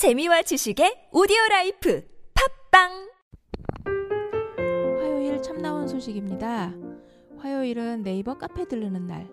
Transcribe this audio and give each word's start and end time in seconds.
재미와 0.00 0.40
지식의 0.40 1.10
오디오 1.12 1.36
life 1.50 2.02
팟빵 2.70 3.10
화요일 4.98 5.42
참나원 5.42 5.88
소식입니다. 5.88 6.72
화요일은 7.36 8.02
네이버 8.02 8.38
카페 8.38 8.66
들르는 8.66 9.06
날. 9.06 9.28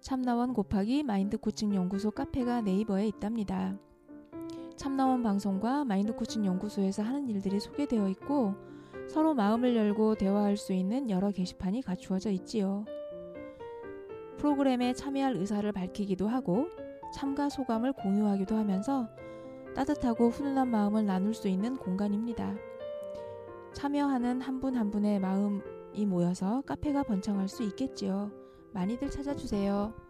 참나원 0.00 0.52
곱하기 0.52 1.02
mind 1.02 1.38
coaching 1.38 1.74
연구소 1.74 2.12
카페가 2.12 2.60
네이버에 2.60 3.08
있답니다. 3.08 3.76
참나원 4.76 5.24
방송과 5.24 5.84
mind 5.84 6.14
coaching 6.14 6.46
연구소에서 6.46 7.02
하는 7.02 7.28
일들이 7.28 7.58
소개되어 7.58 8.10
있고 8.10 8.54
서로 9.08 9.34
마음을 9.34 9.74
열고 9.74 10.14
대화할 10.14 10.56
수 10.56 10.72
있는 10.72 11.10
여러 11.10 11.32
게시판이 11.32 11.82
갖추어져 11.82 12.30
있지요. 12.30 12.84
프로그램에 14.38 14.92
참여할 14.92 15.34
의사를 15.34 15.72
밝히기도 15.72 16.28
하고 16.28 16.68
참가 17.12 17.48
소감을 17.48 17.94
공유하기도 17.94 18.54
하면서 18.54 19.08
따뜻하고 19.80 20.28
훈훈한 20.28 20.68
마음을 20.68 21.06
나눌 21.06 21.32
수 21.32 21.48
있는 21.48 21.78
공간입니다. 21.78 22.54
참여하는 23.72 24.42
한분한 24.42 24.90
분의 24.90 25.20
마음이 25.20 26.04
모여서 26.06 26.62
카페가 26.66 27.04
번창할 27.04 27.48
수 27.48 27.62
있겠지요. 27.62 28.30
많이들 28.72 29.10
찾아주세요. 29.10 30.09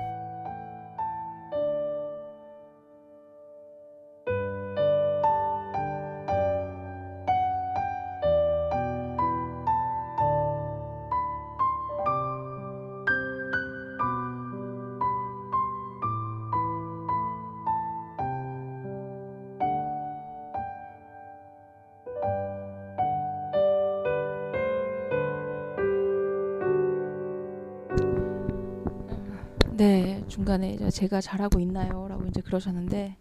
중간에 30.41 30.89
제가 30.89 31.21
잘하고 31.21 31.59
있나요? 31.59 32.07
라고 32.07 32.25
이제 32.25 32.41
그러셨는데, 32.41 33.15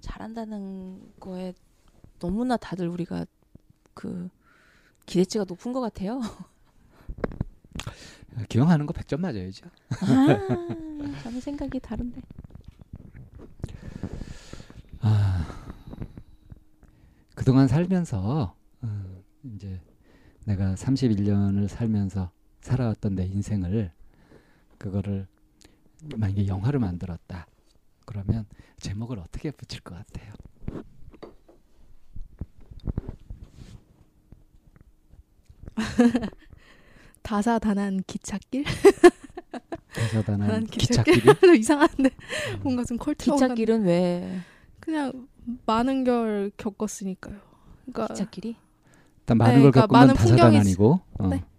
잘한다는 0.00 1.12
거에 1.20 1.52
너무나 2.18 2.56
다들 2.56 2.88
우리가 2.88 3.26
그 3.92 4.30
기대치가 5.04 5.44
높은 5.46 5.74
것 5.74 5.82
같아요. 5.82 6.22
기억하는 8.48 8.86
거 8.86 8.94
100점 8.94 9.20
맞아야죠. 9.20 9.66
아, 10.00 11.22
저는 11.22 11.40
생각이 11.42 11.78
다른데. 11.78 12.22
아, 15.00 15.46
그동안 17.34 17.68
살면서 17.68 18.56
어, 18.80 19.22
이제 19.42 19.78
내가 20.46 20.74
31년을 20.74 21.68
살면서 21.68 22.30
살아왔던 22.62 23.14
내 23.14 23.26
인생을 23.26 23.92
그거를 24.78 25.28
만약에 26.16 26.46
영화를 26.46 26.80
만들었다. 26.80 27.46
그러면 28.06 28.46
제목을 28.80 29.18
어떻게 29.18 29.50
붙일 29.50 29.80
것 29.80 29.94
같아요? 29.94 30.32
다사다난 37.22 38.00
기찻길? 38.06 38.64
대사단한 39.92 40.48
난 40.48 40.66
기찻길이 40.66 41.34
이상한데 41.58 42.10
뭔가 42.62 42.84
좀 42.84 42.98
컬트가 42.98 43.34
기찻길은 43.34 43.84
왜 43.84 44.40
그냥 44.80 45.28
많은 45.66 46.04
걸 46.04 46.50
겪었으니까요. 46.56 47.38
그러니까 47.86 48.14
기찻길이? 48.14 48.56
일단 49.20 49.38
많은 49.38 49.54
네, 49.56 49.62
걸 49.62 49.72
그러니까 49.72 49.86
겪으면 49.86 50.14
다사다난이고 50.14 51.00
어. 51.20 51.53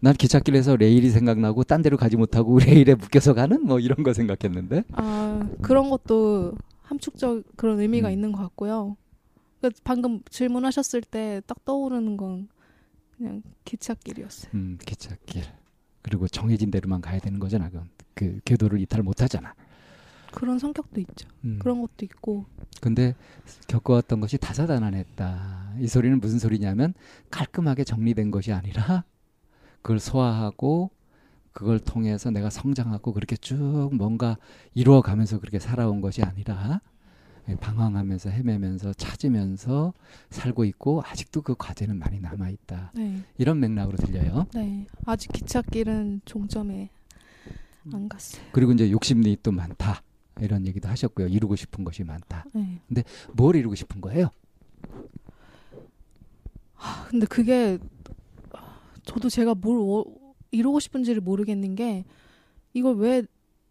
네. 0.00 0.08
난 0.08 0.14
기찻길에서 0.14 0.76
레일이 0.76 1.10
생각나고 1.10 1.64
딴 1.64 1.82
데로 1.82 1.96
가지 1.96 2.16
못하고 2.16 2.58
레일에 2.60 2.94
묶여서 2.94 3.34
가는 3.34 3.64
뭐 3.66 3.78
이런 3.80 4.02
거 4.02 4.12
생각했는데 4.12 4.84
아 4.92 5.48
그런 5.62 5.90
것도 5.90 6.54
함축적 6.82 7.44
그런 7.56 7.80
의미가 7.80 8.08
음. 8.08 8.12
있는 8.12 8.32
것 8.32 8.38
같고요. 8.42 8.96
그러니까 9.60 9.80
방금 9.84 10.20
질문하셨을 10.30 11.02
때 11.02 11.40
딱 11.46 11.64
떠오르는 11.64 12.16
건 12.16 12.48
그냥 13.16 13.42
기찻길이었어요. 13.64 14.50
음, 14.54 14.78
기찻길 14.84 15.44
그리고 16.02 16.26
정해진 16.28 16.70
대로만 16.70 17.00
가야 17.02 17.18
되는 17.20 17.38
거잖아. 17.38 17.68
그건 17.68 17.88
그 18.14 18.40
궤도를 18.44 18.80
이탈 18.80 19.02
못 19.02 19.20
하잖아. 19.22 19.54
그런 20.32 20.58
성격도 20.58 21.00
있죠. 21.00 21.28
음. 21.44 21.58
그런 21.60 21.80
것도 21.80 22.04
있고 22.04 22.46
근데 22.80 23.14
겪어왔던 23.68 24.20
것이 24.20 24.38
다사다난했다. 24.38 25.74
이 25.80 25.86
소리는 25.88 26.18
무슨 26.20 26.38
소리냐면 26.38 26.94
깔끔하게 27.30 27.84
정리된 27.84 28.30
것이 28.30 28.52
아니라 28.52 29.04
그걸 29.82 29.98
소화하고 29.98 30.90
그걸 31.52 31.78
통해서 31.80 32.30
내가 32.30 32.50
성장하고 32.50 33.12
그렇게 33.12 33.36
쭉 33.36 33.90
뭔가 33.92 34.36
이루어가면서 34.74 35.40
그렇게 35.40 35.58
살아온 35.58 36.00
것이 36.00 36.22
아니라 36.22 36.80
방황하면서 37.60 38.30
헤매면서 38.30 38.92
찾으면서 38.92 39.92
살고 40.30 40.64
있고 40.66 41.02
아직도 41.04 41.42
그 41.42 41.54
과제는 41.58 41.98
많이 41.98 42.20
남아 42.20 42.48
있다. 42.50 42.92
네, 42.94 43.22
이런 43.38 43.58
맥락으로 43.58 43.96
들려요. 43.96 44.46
네 44.54 44.86
아직 45.04 45.32
기찻길은 45.32 46.20
종점에 46.24 46.90
안 47.92 48.08
갔어요. 48.08 48.42
그리고 48.52 48.72
이제 48.72 48.90
욕심이 48.90 49.36
또 49.42 49.50
많다. 49.50 50.02
이런 50.40 50.66
얘기도 50.66 50.88
하셨고요. 50.88 51.26
이루고 51.26 51.56
싶은 51.56 51.82
것이 51.84 52.04
많다. 52.04 52.44
네. 52.54 53.02
뭘 53.32 53.56
이루고 53.56 53.74
싶은 53.74 54.00
거예요? 54.00 54.30
아, 56.76 57.06
근데 57.10 57.26
그게 57.26 57.78
저도 59.04 59.28
제가 59.28 59.54
뭘 59.54 59.78
워- 59.78 60.34
이루고 60.50 60.80
싶은지를 60.80 61.20
모르겠는 61.20 61.74
게 61.74 62.04
이걸 62.72 62.96
왜 62.96 63.22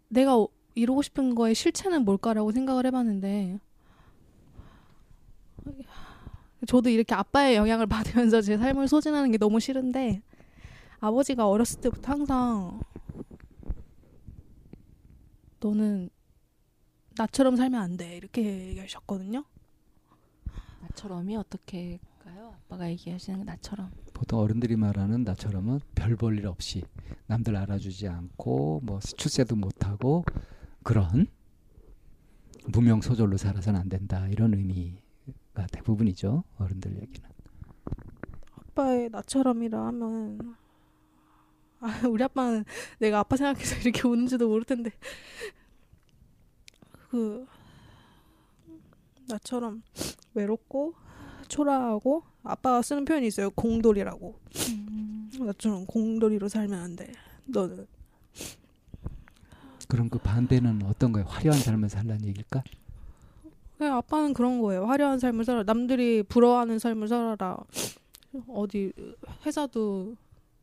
내가 0.09 0.38
어- 0.38 0.47
이루고 0.75 1.01
싶은 1.01 1.35
거의 1.35 1.56
실체는 1.56 2.06
뭘까라고 2.06 2.51
생각을 2.51 2.85
해봤는데 2.85 3.59
저도 6.68 6.89
이렇게 6.89 7.15
아빠의 7.15 7.56
영향을 7.56 7.86
받으면서 8.27 8.42
제 8.42 8.57
삶을 8.57 8.88
소진하는 8.88 9.31
게 9.31 9.38
너무 9.38 9.59
싫은데 9.59 10.21
아버지가 11.00 11.48
어렸을 11.48 11.80
때부터 11.81 12.12
항상 12.12 12.81
너는 15.62 16.09
나처럼 17.18 17.56
살면 17.56 17.81
안 17.81 17.98
돼 17.98 18.15
이렇게 18.15 18.68
얘기하셨거든요. 18.69 19.44
나처럼이 20.81 21.36
어떻게까요? 21.36 22.56
아빠가 22.65 22.89
얘기하시는 22.89 23.39
게 23.39 23.45
나처럼. 23.45 23.92
보통 24.19 24.39
어른들이 24.39 24.75
말하는 24.75 25.24
나처럼은 25.24 25.80
별 25.95 26.16
볼 26.18 26.38
일 26.38 26.48
없이 26.48 26.83
남들 27.27 27.56
알아주지 27.56 28.07
않고 28.07 28.81
뭐 28.83 29.00
출세도 29.00 29.56
못하고 29.56 30.25
그런 30.83 31.27
무명 32.68 33.01
소졸로 33.01 33.38
살아서는 33.38 33.80
안 33.80 33.88
된다 33.89 34.27
이런 34.27 34.54
의미가 34.54 35.68
대부분이죠 35.71 36.44
어른들 36.57 36.98
얘기는. 37.01 37.30
아빠의 38.56 39.10
나처럼이라 39.10 39.88
하면 39.88 40.56
아, 41.80 41.88
우리 42.10 42.22
아빠는 42.24 42.65
내가 43.00 43.19
아빠 43.19 43.38
생각해서 43.38 43.75
이렇게 43.88 44.06
우는지도 44.07 44.48
모를 44.50 44.65
텐데 44.65 44.92
그 47.10 47.45
나처럼 49.30 49.81
외롭고 50.33 50.94
초라하고 51.50 52.24
아빠가 52.44 52.81
쓰는 52.81 53.04
표현이 53.06 53.28
있어요. 53.28 53.50
공돌이라고. 53.51 54.40
음. 54.69 55.30
나처럼 55.40 55.86
공돌이로 55.86 56.48
살면 56.48 56.80
안 56.80 56.96
돼. 56.96 57.12
너는 57.46 57.86
그럼 59.88 60.10
그 60.10 60.19
반대는 60.19 60.84
어떤 60.86 61.12
거예요? 61.12 61.28
화려한 61.28 61.60
삶을 61.60 61.90
살라는 61.90 62.25
얘기일까? 62.28 62.63
그냥 63.78 63.96
아빠는 63.98 64.34
그런 64.34 64.62
거예요. 64.62 64.86
화려한 64.86 65.19
삶을 65.19 65.46
살아. 65.46 65.63
남들이 65.63 66.22
부러워하는 66.24 66.80
삶을 66.80 67.07
살아라. 67.07 67.57
어디 68.50 68.92
회사도 69.46 70.16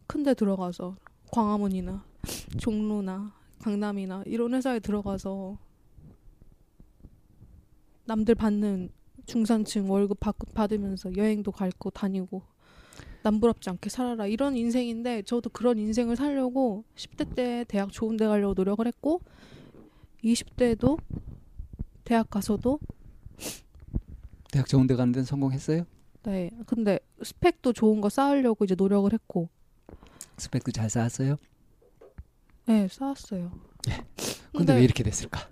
큰 0.06 0.22
데 0.22 0.34
들어가서 0.34 0.96
광화문이나 1.32 2.04
종로나 2.58 3.32
강남이나 3.60 4.22
이런 4.26 4.54
회사에 4.54 4.78
들어가서 4.78 5.58
남들 8.04 8.36
받는 8.36 8.90
중산층 9.26 9.90
월급 9.90 10.20
받, 10.20 10.36
받으면서 10.54 11.14
여행도 11.16 11.52
갈고 11.52 11.90
다니고 11.90 12.42
남부럽지 13.22 13.68
않게 13.70 13.90
살아라 13.90 14.26
이런 14.26 14.56
인생인데 14.56 15.22
저도 15.22 15.50
그런 15.50 15.78
인생을 15.78 16.16
살려고 16.16 16.84
10대 16.94 17.34
때 17.34 17.64
대학 17.66 17.90
좋은 17.90 18.16
데 18.16 18.26
가려고 18.26 18.54
노력을 18.54 18.86
했고 18.86 19.20
20대에도 20.22 20.98
대학 22.04 22.30
가서도 22.30 22.78
대학 24.52 24.68
좋은 24.68 24.86
데 24.86 24.94
가는 24.94 25.12
데는 25.12 25.24
성공했어요? 25.24 25.84
네 26.22 26.50
근데 26.66 27.00
스펙도 27.22 27.72
좋은 27.72 28.00
거 28.00 28.08
쌓으려고 28.08 28.64
이제 28.64 28.74
노력을 28.76 29.12
했고 29.12 29.48
스펙도 30.36 30.70
잘 30.70 30.88
쌓았어요? 30.88 31.36
네 32.66 32.86
쌓았어요 32.88 33.50
근데 34.56 34.74
왜 34.74 34.84
이렇게 34.84 35.02
됐을까? 35.02 35.48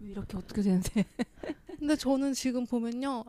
이렇게 0.00 0.36
어떻게 0.36 0.62
되는데? 0.62 1.04
근데 1.80 1.96
저는 1.96 2.34
지금 2.34 2.66
보면요 2.66 3.24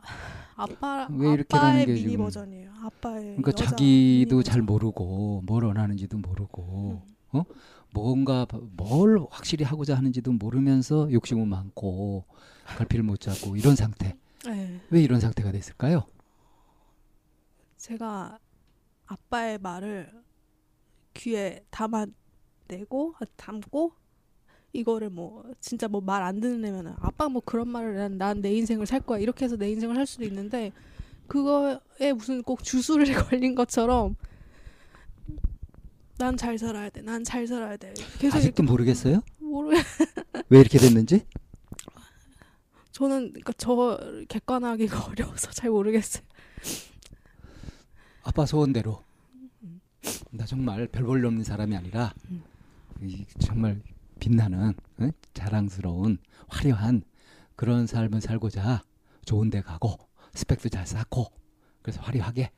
아빠 0.56 1.08
왜 1.10 1.34
이렇게 1.34 1.58
아빠의 1.58 1.86
미니 1.88 2.00
지금- 2.02 2.26
버전이에요 2.26 2.70
아빠의 2.84 3.24
그러니까 3.38 3.52
자기도 3.54 4.44
잘 4.44 4.56
버전. 4.62 4.66
모르고 4.66 5.44
뭘 5.46 5.64
원하는지도 5.64 6.18
모르고 6.18 7.02
음. 7.34 7.38
어 7.40 7.44
뭔가 7.94 8.46
뭘 8.76 9.26
확실히 9.32 9.64
하고자 9.64 9.96
하는지도 9.96 10.34
모르면서 10.34 11.10
욕심은 11.12 11.48
많고 11.48 12.26
갈피를 12.66 13.04
못 13.04 13.22
잡고 13.22 13.56
이런 13.56 13.76
상태 13.78 14.18
네. 14.46 14.82
왜 14.90 15.02
이런 15.02 15.22
상태가 15.22 15.52
됐을까요? 15.54 16.04
제가 17.78 18.38
아빠의 19.08 19.60
말을 19.60 20.12
귀에 21.14 21.64
담아내고 21.70 23.16
담고 23.38 23.94
이거를 24.74 25.10
뭐 25.10 25.44
진짜 25.60 25.88
뭐 25.88 26.02
말 26.02 26.24
안 26.24 26.40
듣는 26.40 26.64
애면은 26.66 26.94
아빠 27.00 27.28
뭐 27.30 27.42
그런 27.46 27.68
말을 27.68 28.18
난 28.18 28.42
내 28.42 28.54
인생을 28.54 28.86
살 28.86 29.02
거야 29.02 29.20
이렇게 29.20 29.46
해서 29.46 29.56
내 29.58 29.70
인생을 29.72 29.96
살 29.96 30.06
수도 30.08 30.24
있는데 30.26 30.72
그거에 31.28 32.14
무슨 32.16 32.42
꼭 32.44 32.64
주술에 32.64 33.04
걸린 33.14 33.56
것처럼 33.56 34.16
난 36.18 36.38
잘 36.38 36.58
살아야 36.58 36.90
돼 36.90 37.02
난 37.02 37.24
잘 37.24 37.48
살아야 37.48 37.78
돼 37.78 37.94
계속 38.20 38.38
아직도 38.38 38.64
모르겠어요? 38.64 39.22
모르 39.40 39.76
왜 40.50 40.60
이렇게 40.60 40.78
됐는지? 40.78 41.26
저는 42.92 43.30
그러니까 43.30 43.54
저 43.58 44.00
객관하기가 44.28 45.06
어려워서 45.10 45.52
잘 45.52 45.70
모르겠어요 45.72 46.24
아빠 48.24 48.46
소원대로 48.46 49.04
나 50.32 50.46
정말 50.46 50.88
별볼일 50.88 51.26
없는 51.26 51.44
사람이 51.44 51.76
아니라 51.76 52.14
음. 52.30 52.44
이 53.02 53.26
정말 53.40 53.82
빛나는 54.22 54.76
응? 55.02 55.12
자랑스러운 55.34 56.20
화려한 56.48 57.02
그런 57.56 57.88
삶을 57.88 58.22
살고자 58.22 58.84
좋은 59.26 59.50
데 59.50 59.62
가고 59.62 59.98
스펙도 60.36 60.70
잘 60.70 60.86
쌓고 60.86 61.26
그래서 61.82 62.02
화려하게 62.02 62.52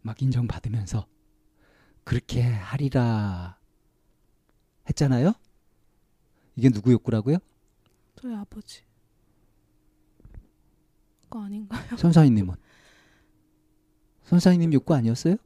막 0.00 0.20
인정받으면서 0.20 1.06
그렇게 2.04 2.42
하리라 2.42 3.58
했잖아요. 4.88 5.34
이게 6.56 6.70
누구 6.70 6.90
욕구라고요? 6.90 7.36
저희 8.16 8.34
아버지 8.34 8.82
그거 11.24 11.44
아닌가요? 11.44 11.96
선사님은 11.98 12.54
선사님 14.24 14.72
욕구 14.72 14.94
아니었어요? 14.94 15.36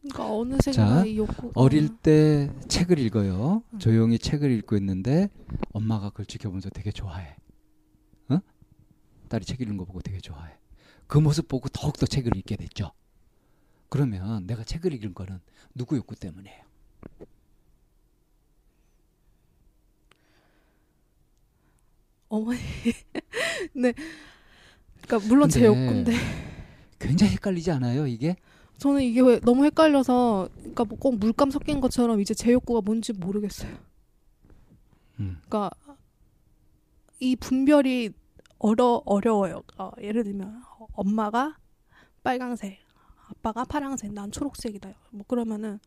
그러니까 0.00 0.17
어느새인가 0.28 1.04
자, 1.04 1.04
어릴 1.54 1.88
때 1.96 2.50
책을 2.68 2.98
읽어요. 2.98 3.62
음. 3.72 3.78
조용히 3.78 4.18
책을 4.18 4.50
읽고 4.50 4.76
있는데 4.76 5.30
엄마가 5.72 6.10
그걸 6.10 6.26
지켜보면서 6.26 6.70
되게 6.70 6.90
좋아해. 6.90 7.36
어? 8.28 8.38
딸이 9.28 9.44
책 9.44 9.60
읽는 9.60 9.76
거 9.76 9.84
보고 9.84 10.00
되게 10.00 10.18
좋아해. 10.18 10.54
그 11.06 11.18
모습 11.18 11.48
보고 11.48 11.68
더욱더 11.68 12.06
책을 12.06 12.36
읽게 12.36 12.56
됐죠. 12.56 12.92
그러면 13.88 14.46
내가 14.46 14.64
책을 14.64 14.92
읽은 14.92 15.14
거는 15.14 15.40
누구 15.74 15.96
욕구 15.96 16.14
때문이에요? 16.14 16.68
어머니. 22.28 22.58
네. 23.74 23.94
그러니까 25.02 25.28
물론 25.28 25.48
제 25.48 25.64
욕구인데 25.64 26.12
굉장히 26.98 27.32
헷갈리지 27.32 27.70
않아요, 27.70 28.06
이게? 28.06 28.36
저는 28.78 29.02
이게 29.02 29.20
왜 29.20 29.40
너무 29.40 29.64
헷갈려서 29.64 30.48
그러니까 30.56 30.84
뭐 30.84 30.98
꼭 30.98 31.16
물감 31.18 31.50
섞인 31.50 31.80
것처럼 31.80 32.20
이제 32.20 32.34
제 32.34 32.52
욕구가 32.52 32.80
뭔지 32.84 33.12
모르겠어요. 33.12 33.76
음. 35.20 35.40
그러니까 35.48 35.70
이 37.20 37.34
분별이 37.36 38.10
어려 38.58 39.02
어려워요. 39.04 39.62
어, 39.78 39.90
예를 40.00 40.24
들면 40.24 40.62
엄마가 40.92 41.58
빨강색, 42.22 42.78
아빠가 43.28 43.64
파랑색, 43.64 44.12
난 44.12 44.30
초록색이다. 44.30 44.92
뭐 45.10 45.24
그러면은 45.26 45.80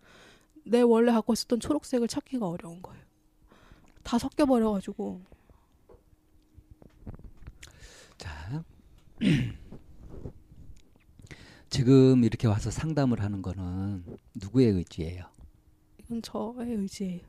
내 0.65 0.81
원래 0.81 1.11
갖고 1.11 1.33
있었던 1.33 1.59
초록색을 1.59 2.07
찾기가 2.07 2.47
어려운 2.47 2.81
거예요. 2.81 3.01
다 4.03 4.17
섞여 4.17 4.45
버려 4.45 4.71
가지고 4.71 5.21
자. 8.17 8.63
지금 11.71 12.25
이렇게 12.25 12.47
와서 12.50 12.69
상담을 12.69 13.21
하는 13.21 13.41
거는 13.41 14.03
누구의 14.35 14.71
의지예요? 14.71 15.23
이건 16.00 16.21
저의 16.21 16.75
의지예요. 16.75 17.21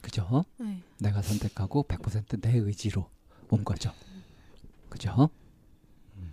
그죠? 0.00 0.44
네. 0.58 0.80
내가 1.00 1.20
선택하고 1.20 1.82
100%내 1.82 2.58
의지로 2.58 3.10
온 3.50 3.64
거죠. 3.64 3.92
그죠? 4.88 5.30
음. 6.16 6.32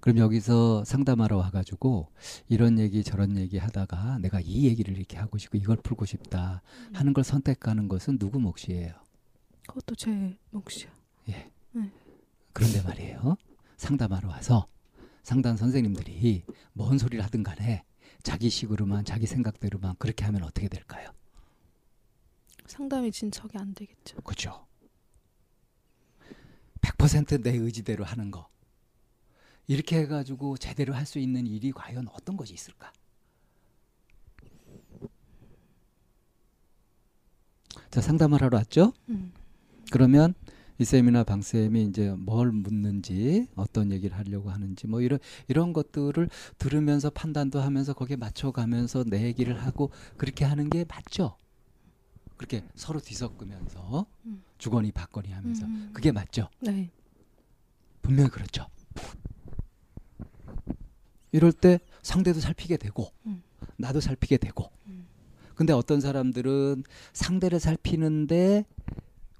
그럼 0.00 0.18
여기서 0.18 0.84
상담하러 0.84 1.38
와가지고 1.38 2.08
이런 2.48 2.78
얘기 2.78 3.02
저런 3.02 3.38
얘기 3.38 3.56
하다가 3.56 4.18
내가 4.18 4.40
이 4.40 4.66
얘기를 4.66 4.94
이렇게 4.94 5.16
하고 5.16 5.38
싶고 5.38 5.56
이걸 5.56 5.78
풀고 5.78 6.04
싶다 6.04 6.60
하는 6.92 7.14
걸 7.14 7.24
선택하는 7.24 7.88
것은 7.88 8.18
누구 8.18 8.38
몫이에요? 8.40 8.92
그것도 9.66 9.94
제 9.94 10.36
몫이요. 10.50 10.90
예. 11.30 11.50
네. 11.72 11.90
그런데 12.52 12.82
말이에요. 12.82 13.38
상담하러 13.78 14.28
와서 14.28 14.68
상담 15.22 15.56
선생님들이 15.56 16.44
뭔 16.72 16.98
소리를 16.98 17.24
하든 17.24 17.42
간에 17.42 17.84
자기식으로만 18.22 19.04
자기 19.04 19.26
생각대로만 19.26 19.96
그렇게 19.98 20.24
하면 20.24 20.42
어떻게 20.44 20.68
될까요? 20.68 21.10
상담이 22.66 23.12
진척이 23.12 23.56
안 23.58 23.74
되겠죠. 23.74 24.20
그죠. 24.22 24.66
100%내 26.80 27.50
의지대로 27.56 28.04
하는 28.04 28.30
거. 28.30 28.48
이렇게 29.68 29.98
해가지고 30.00 30.56
제대로 30.58 30.94
할 30.94 31.06
수 31.06 31.18
있는 31.18 31.46
일이 31.46 31.70
과연 31.72 32.08
어떤 32.08 32.36
것이 32.36 32.52
있을까? 32.54 32.92
자, 37.90 38.00
상담을 38.00 38.42
하러 38.42 38.56
왔죠? 38.58 38.92
음. 39.08 39.32
그러면 39.90 40.34
이 40.78 40.84
쌤이나 40.84 41.22
방 41.24 41.42
쌤이 41.42 41.84
이제 41.84 42.10
뭘 42.10 42.50
묻는지 42.50 43.46
어떤 43.54 43.92
얘기를 43.92 44.16
하려고 44.16 44.50
하는지 44.50 44.86
뭐 44.86 45.00
이런 45.00 45.18
이런 45.48 45.72
것들을 45.72 46.28
들으면서 46.58 47.10
판단도 47.10 47.60
하면서 47.60 47.92
거기에 47.92 48.16
맞춰가면서 48.16 49.04
내 49.04 49.22
얘기를 49.22 49.62
하고 49.62 49.90
그렇게 50.16 50.44
하는 50.44 50.70
게 50.70 50.84
맞죠? 50.88 51.36
그렇게 52.36 52.64
서로 52.74 53.00
뒤섞으면서 53.00 54.06
음. 54.26 54.42
주거니 54.58 54.92
받거니 54.92 55.30
하면서 55.30 55.64
음. 55.66 55.90
그게 55.92 56.10
맞죠? 56.10 56.48
네. 56.60 56.90
분명히 58.00 58.30
그렇죠. 58.30 58.66
이럴 61.30 61.52
때 61.52 61.78
상대도 62.02 62.40
살피게 62.40 62.76
되고 62.78 63.12
음. 63.26 63.42
나도 63.76 64.00
살피게 64.00 64.38
되고 64.38 64.70
음. 64.86 65.06
근데 65.54 65.72
어떤 65.72 66.00
사람들은 66.00 66.82
상대를 67.12 67.60
살피는데 67.60 68.64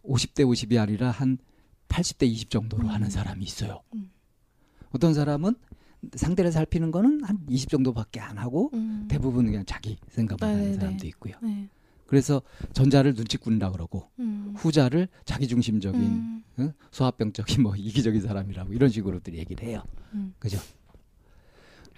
50대 0.04 0.44
50이 0.44 0.80
아니라 0.80 1.10
한 1.10 1.38
80대 1.88 2.26
20 2.26 2.50
정도로 2.50 2.84
음. 2.84 2.90
하는 2.90 3.10
사람이 3.10 3.44
있어요. 3.44 3.82
음. 3.94 4.10
어떤 4.90 5.14
사람은 5.14 5.54
상대를 6.14 6.50
살피는 6.52 6.90
거는 6.90 7.24
한 7.24 7.38
20 7.48 7.70
정도밖에 7.70 8.20
안 8.20 8.38
하고 8.38 8.70
음. 8.74 9.06
대부분 9.08 9.46
그냥 9.46 9.64
자기 9.64 9.96
생각만 10.08 10.48
하는 10.48 10.60
네네네. 10.62 10.80
사람도 10.80 11.06
있고요. 11.08 11.34
네. 11.42 11.68
그래서 12.06 12.42
전자를 12.72 13.14
눈치꾼이라 13.14 13.70
그러고 13.70 14.10
음. 14.18 14.52
후자를 14.56 15.08
자기중심적인 15.24 16.00
음. 16.00 16.44
응? 16.58 16.72
소합병적인 16.90 17.62
뭐 17.62 17.74
이기적인 17.76 18.20
사람이라고 18.20 18.74
이런 18.74 18.90
식으로들 18.90 19.34
얘기를 19.34 19.66
해요. 19.66 19.82
음. 20.12 20.34
그죠? 20.38 20.58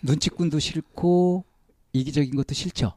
눈치꾼도 0.03 0.61
싫고 0.61 1.45
이기적인 1.93 2.37
것도 2.37 2.55
싫죠. 2.55 2.93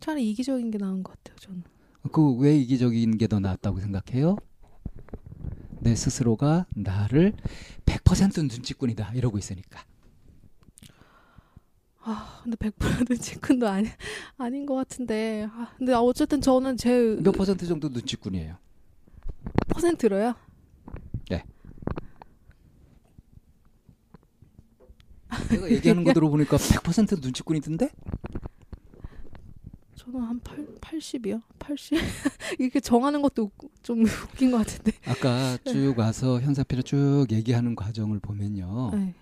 차라리 0.00 0.30
이기적인 0.30 0.70
게 0.70 0.78
나은 0.78 1.02
것 1.02 1.12
같아요. 1.16 1.36
저는. 1.40 1.62
그 2.08 2.36
왜 2.38 2.56
이기적인 2.56 3.18
게 3.18 3.26
더 3.26 3.40
낫다고 3.40 3.80
생각해요? 3.80 4.36
내 5.80 5.94
스스로가 5.94 6.66
나를 6.74 7.34
100% 7.86 8.42
눈치꾼이다 8.50 9.12
이러고 9.14 9.38
있으니까. 9.38 9.80
아 12.02 12.40
근데 12.42 12.56
100% 12.56 13.06
눈치꾼도 13.10 13.68
아니 13.68 13.88
아닌 14.38 14.66
것 14.66 14.74
같은데. 14.74 15.46
아, 15.52 15.72
근데 15.76 15.92
어쨌든 15.92 16.40
저는 16.40 16.76
제 16.76 17.16
몇 17.22 17.32
퍼센트 17.32 17.66
정도 17.66 17.88
눈치꾼이에요? 17.88 18.56
퍼센트로요. 19.68 20.34
내가 25.50 25.70
얘기하는 25.70 26.04
거 26.04 26.12
들어보니까 26.12 26.56
100% 26.56 27.20
눈치꾼이던데? 27.22 27.90
저는 30.10 30.26
한 30.26 30.40
8, 30.40 30.66
80이요. 30.80 31.42
80. 31.58 31.98
이렇게 32.58 32.80
정하는 32.80 33.20
것도 33.20 33.50
웃- 33.58 33.70
좀 33.82 34.04
웃긴 34.04 34.50
것 34.50 34.58
같은데. 34.58 34.92
아까 35.06 35.58
쭉 35.64 35.94
와서 35.98 36.40
현사필을 36.40 36.82
쭉 36.84 37.26
얘기하는 37.30 37.76
과정을 37.76 38.18
보면요. 38.20 38.90
네. 38.94 39.14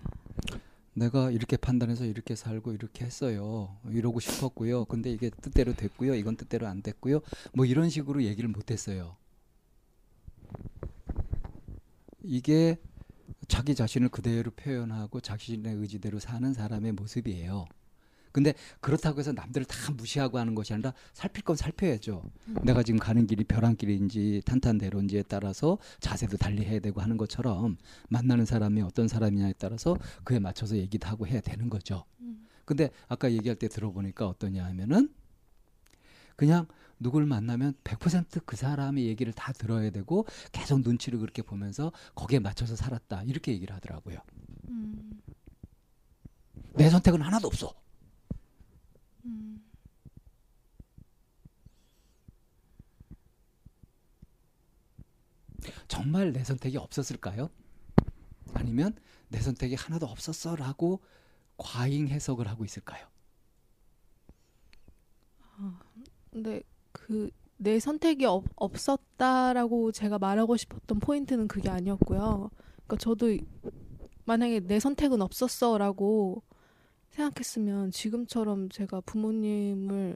내가 0.93 1.29
이렇게 1.29 1.57
판단해서 1.57 2.05
이렇게 2.05 2.35
살고 2.35 2.71
이렇게 2.73 3.05
했어요. 3.05 3.75
이러고 3.89 4.19
싶었고요. 4.19 4.85
근데 4.85 5.11
이게 5.11 5.29
뜻대로 5.29 5.73
됐고요. 5.73 6.15
이건 6.15 6.37
뜻대로 6.37 6.67
안 6.67 6.81
됐고요. 6.81 7.19
뭐 7.53 7.65
이런 7.65 7.89
식으로 7.89 8.23
얘기를 8.23 8.49
못 8.49 8.71
했어요. 8.71 9.15
이게 12.23 12.77
자기 13.47 13.75
자신을 13.75 14.09
그대로 14.09 14.51
표현하고 14.51 15.19
자신의 15.21 15.75
의지대로 15.75 16.19
사는 16.19 16.51
사람의 16.53 16.93
모습이에요. 16.93 17.65
근데 18.31 18.53
그렇다고 18.79 19.19
해서 19.19 19.31
남들을 19.31 19.65
다 19.65 19.91
무시하고 19.93 20.37
하는 20.37 20.55
것이 20.55 20.73
아니라 20.73 20.93
살필 21.13 21.43
건 21.43 21.55
살펴야죠. 21.55 22.23
내가 22.63 22.83
지금 22.83 22.99
가는 22.99 23.25
길이 23.25 23.43
벼랑길인지 23.43 24.43
탄탄대로인지에 24.45 25.23
따라서 25.27 25.77
자세도 25.99 26.37
달리 26.37 26.63
해야 26.65 26.79
되고 26.79 27.01
하는 27.01 27.17
것처럼 27.17 27.77
만나는 28.09 28.45
사람이 28.45 28.81
어떤 28.81 29.07
사람이냐에 29.07 29.53
따라서 29.57 29.97
그에 30.23 30.39
맞춰서 30.39 30.77
얘기도 30.77 31.07
하고 31.07 31.27
해야 31.27 31.41
되는 31.41 31.69
거죠. 31.69 32.05
근데 32.65 32.89
아까 33.07 33.31
얘기할 33.31 33.55
때 33.55 33.67
들어보니까 33.69 34.27
어떠냐 34.27 34.65
하면은 34.65 35.13
그냥 36.35 36.67
누굴 36.99 37.25
만나면 37.25 37.73
100%그 37.83 38.55
사람의 38.55 39.05
얘기를 39.05 39.31
다 39.33 39.53
들어야 39.53 39.89
되고 39.89 40.25
계속 40.51 40.81
눈치를 40.81 41.19
그렇게 41.19 41.41
보면서 41.41 41.91
거기에 42.15 42.39
맞춰서 42.39 42.75
살았다. 42.75 43.23
이렇게 43.23 43.51
얘기를 43.53 43.75
하더라고요. 43.75 44.17
음. 44.69 45.21
내 46.73 46.89
선택은 46.89 47.21
하나도 47.21 47.47
없어. 47.47 47.73
음. 49.27 49.61
정말 55.87 56.31
내 56.33 56.43
선택이 56.43 56.77
없었을까요? 56.77 57.49
아니면 58.53 58.95
내 59.29 59.39
선택이 59.39 59.75
하나도 59.75 60.05
없었어라고 60.05 61.01
과잉 61.57 62.07
해석을 62.07 62.47
하고 62.47 62.65
있을까요? 62.65 63.07
근데 66.31 66.61
그 66.91 67.29
내 67.57 67.79
선택이 67.79 68.25
없, 68.25 68.45
없었다라고 68.55 69.91
제가 69.91 70.19
말하고 70.19 70.57
싶었던 70.57 70.99
포인트는 70.99 71.47
그게 71.47 71.69
아니었고요. 71.69 72.49
그러니까 72.85 72.97
저도 72.99 73.35
만약에 74.25 74.61
내 74.61 74.79
선택은 74.79 75.21
없었어라고 75.21 76.43
생각했으면 77.09 77.91
지금처럼 77.91 78.69
제가 78.69 79.01
부모님을 79.01 80.15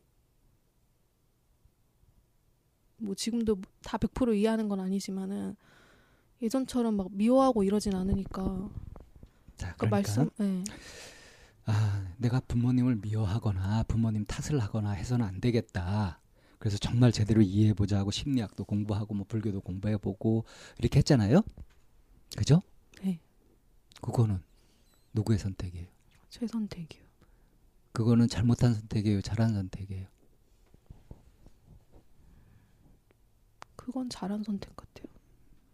뭐 2.97 3.15
지금도 3.15 3.57
다 3.83 3.97
100% 3.97 4.35
이해하는 4.37 4.69
건 4.69 4.79
아니지만은 4.79 5.55
예전처럼 6.41 6.95
막 6.95 7.07
미워하고 7.11 7.63
이러진 7.63 7.95
않으니까 7.95 8.69
자, 9.57 9.71
그 9.73 9.85
그러니까 9.85 9.87
말씀 9.87 10.29
네. 10.37 10.63
아, 11.65 12.13
내가 12.17 12.39
부모님을 12.41 12.97
미워하거나 12.97 13.83
부모님 13.83 14.25
탓을 14.25 14.59
하거나 14.59 14.91
해서는 14.91 15.25
안 15.25 15.39
되겠다. 15.39 16.19
그래서 16.57 16.77
정말 16.77 17.11
제대로 17.11 17.41
이해해 17.41 17.73
보자 17.73 17.97
하고 17.97 18.11
심리학도 18.11 18.65
공부하고 18.65 19.15
뭐 19.15 19.25
불교도 19.27 19.61
공부해 19.61 19.97
보고 19.97 20.45
이렇게 20.77 20.99
했잖아요. 20.99 21.41
그죠? 22.37 22.61
네. 23.03 23.19
그거는 24.01 24.41
누구의 25.13 25.39
선택이에요? 25.39 25.87
제 26.31 26.47
선택이요. 26.47 27.03
그거는 27.91 28.29
잘못한 28.29 28.73
선택이에요? 28.73 29.21
잘한 29.21 29.53
선택이에요? 29.53 30.07
그건 33.75 34.09
잘한 34.09 34.41
선택 34.43 34.75
같아요. 34.77 35.07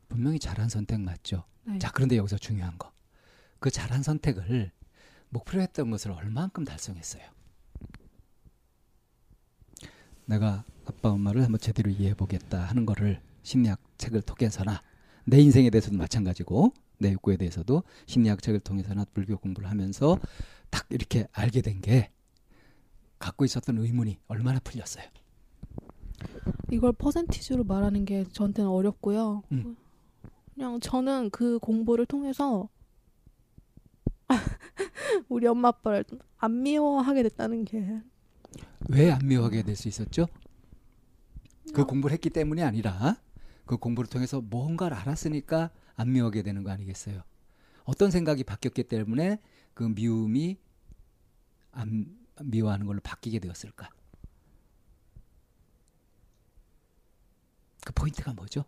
분명히 0.09 0.39
잘한 0.39 0.67
선택 0.67 0.99
맞죠? 0.99 1.45
네. 1.63 1.77
자, 1.77 1.91
그런데 1.91 2.17
여기서 2.17 2.39
중요한 2.39 2.75
거. 2.79 2.91
그 3.59 3.69
잘한 3.69 4.01
선택을 4.01 4.71
목표로 5.29 5.61
했던 5.61 5.91
것을 5.91 6.11
얼마만큼 6.11 6.65
달성했어요? 6.65 7.23
내가 10.25 10.65
아빠 10.85 11.11
엄마를 11.11 11.43
한번 11.43 11.59
제대로 11.59 11.91
이해해 11.91 12.15
보겠다 12.15 12.63
하는 12.63 12.87
거를 12.87 13.21
심리학 13.43 13.79
책을 13.99 14.23
통해서나 14.23 14.81
내 15.25 15.39
인생에 15.39 15.69
대해서도 15.69 15.97
마찬가지고 15.97 16.73
내 17.00 17.13
욕구에 17.13 17.38
대해서도 17.38 17.84
심리학 18.06 18.42
책을 18.42 18.60
통해서나 18.62 19.06
불교 19.13 19.38
공부를 19.38 19.70
하면서 19.70 20.18
딱 20.70 20.86
이렇게 20.89 21.27
알게 21.32 21.62
된 21.62 21.82
게 21.82 22.12
갖고 23.20 23.46
있었던 23.46 23.77
의문이 23.77 24.20
얼마나 24.27 24.60
풀렸어요. 24.60 25.06
이걸 26.72 26.94
퍼센티지로 26.94 27.63
말하는 27.63 28.06
게 28.06 28.25
저한테는 28.32 28.70
어렵고요. 28.70 29.44
음. 29.51 29.75
그냥 30.54 30.80
저는 30.80 31.30
그 31.32 31.60
공부를 31.60 32.06
통해서 32.06 32.70
우리 35.30 35.48
엄마 35.48 35.70
아빠를 35.70 36.04
안 36.38 36.62
미워하게 36.63 37.24
됐다는 37.24 37.66
게 37.66 38.01
왜 38.89 39.12
안 39.12 39.20
미워하게 39.27 39.63
될 39.63 39.75
수 39.75 39.88
있었죠? 39.88 40.27
그 41.74 41.82
어. 41.82 41.86
공부를 41.86 42.13
했기 42.13 42.30
때문이 42.30 42.63
아니라 42.63 43.18
그 43.66 43.77
공부를 43.77 44.10
통해서 44.10 44.42
뭔가를 44.42 44.96
알았으니까 44.96 45.72
안 45.98 46.13
미워하게 46.13 46.44
되는 46.44 46.63
거 46.63 46.72
아니겠어요? 46.72 47.24
어떤 47.86 48.12
생각이 48.12 48.44
바뀌었기 48.46 48.84
때문에 48.86 49.39
그 49.74 49.84
미움이 49.84 50.58
안 51.72 52.18
미워하는 52.42 52.86
걸로 52.86 53.00
바뀌게 53.01 53.39
되었을까? 53.39 53.89
그 57.86 57.94
포인트가 57.94 58.34
뭐죠? 58.34 58.66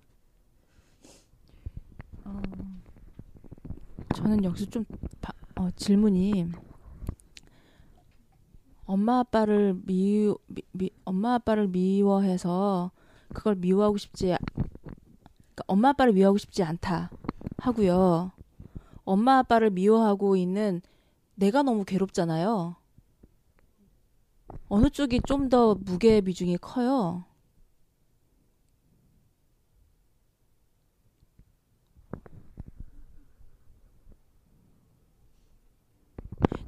어, 2.25 2.41
저는 4.15 4.43
여기서 4.43 4.65
좀 4.69 4.85
바- 5.21 5.33
어, 5.55 5.69
질문이 5.71 6.51
엄마 8.85 9.19
아빠를 9.19 9.75
미, 9.85 10.33
미, 10.47 10.61
미 10.71 10.89
엄마 11.05 11.35
아빠를 11.35 11.67
미워해서 11.67 12.91
그걸 13.33 13.55
미워하고 13.55 13.97
싶지 13.97 14.35
그러니까 15.59 15.63
엄마 15.67 15.89
아빠를 15.89 16.13
미워하고 16.13 16.37
싶지 16.37 16.63
않다 16.63 17.11
하고요. 17.57 18.31
엄마 19.03 19.39
아빠를 19.39 19.69
미워하고 19.71 20.35
있는 20.37 20.81
내가 21.35 21.63
너무 21.63 21.83
괴롭잖아요. 21.83 22.75
어느 24.69 24.89
쪽이 24.89 25.21
좀 25.27 25.49
더 25.49 25.75
무게 25.75 26.21
비중이 26.21 26.57
커요? 26.57 27.25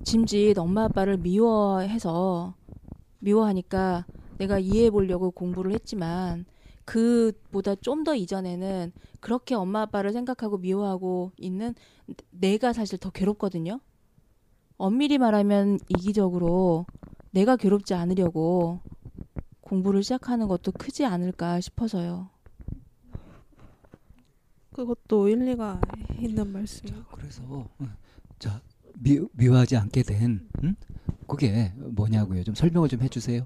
짐짓 0.03 0.57
엄마 0.57 0.85
아빠를 0.85 1.17
미워해서 1.17 2.55
미워하니까 3.19 4.05
내가 4.37 4.57
이해해 4.59 4.89
보려고 4.89 5.31
공부를 5.31 5.71
했지만 5.73 6.45
그보다 6.91 7.75
좀 7.75 8.03
더 8.03 8.15
이전에는 8.15 8.91
그렇게 9.21 9.55
엄마 9.55 9.81
아빠를 9.83 10.11
생각하고 10.11 10.57
미워하고 10.57 11.31
있는 11.37 11.73
내가 12.31 12.73
사실 12.73 12.97
더 12.97 13.11
괴롭거든요. 13.11 13.79
엄밀히 14.77 15.17
말하면 15.17 15.79
이기적으로 15.87 16.85
내가 17.29 17.55
괴롭지 17.55 17.93
않으려고 17.93 18.81
공부를 19.61 20.03
시작하는 20.03 20.47
것도 20.47 20.73
크지 20.73 21.05
않을까 21.05 21.61
싶어서요. 21.61 22.29
그것도 24.73 25.29
일리가 25.29 25.79
있는 26.19 26.51
말씀이에요. 26.51 27.05
그래서 27.11 27.43
어, 27.45 27.69
자 28.39 28.59
미, 28.95 29.19
미워하지 29.33 29.77
않게 29.77 30.03
된 30.03 30.49
응? 30.63 30.75
그게 31.27 31.71
뭐냐고요? 31.77 32.43
좀 32.43 32.55
설명을 32.55 32.89
좀 32.89 33.01
해주세요. 33.01 33.45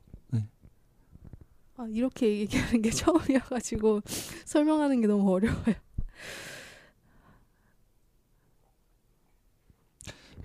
네. 1.77 1.83
아, 1.83 1.87
이렇게 1.89 2.39
얘기하는 2.39 2.81
게 2.81 2.89
처음이어가지고 2.91 4.01
설명하는 4.45 5.01
게 5.01 5.07
너무 5.07 5.31
어려워요. 5.33 5.75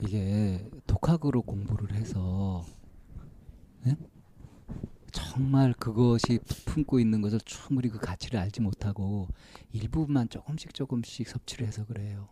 이게 0.02 0.66
독학으로 0.86 1.42
공부를 1.42 1.92
해서 1.94 2.64
예? 3.86 3.96
정말 5.12 5.72
그것이 5.74 6.38
품고 6.66 7.00
있는 7.00 7.20
것을 7.20 7.40
충분히 7.44 7.88
그 7.88 7.98
가치를 7.98 8.38
알지 8.38 8.60
못하고 8.60 9.28
일부분만 9.72 10.28
조금씩 10.28 10.72
조금씩 10.74 11.28
섭취를 11.28 11.66
해서 11.66 11.84
그래요. 11.84 12.28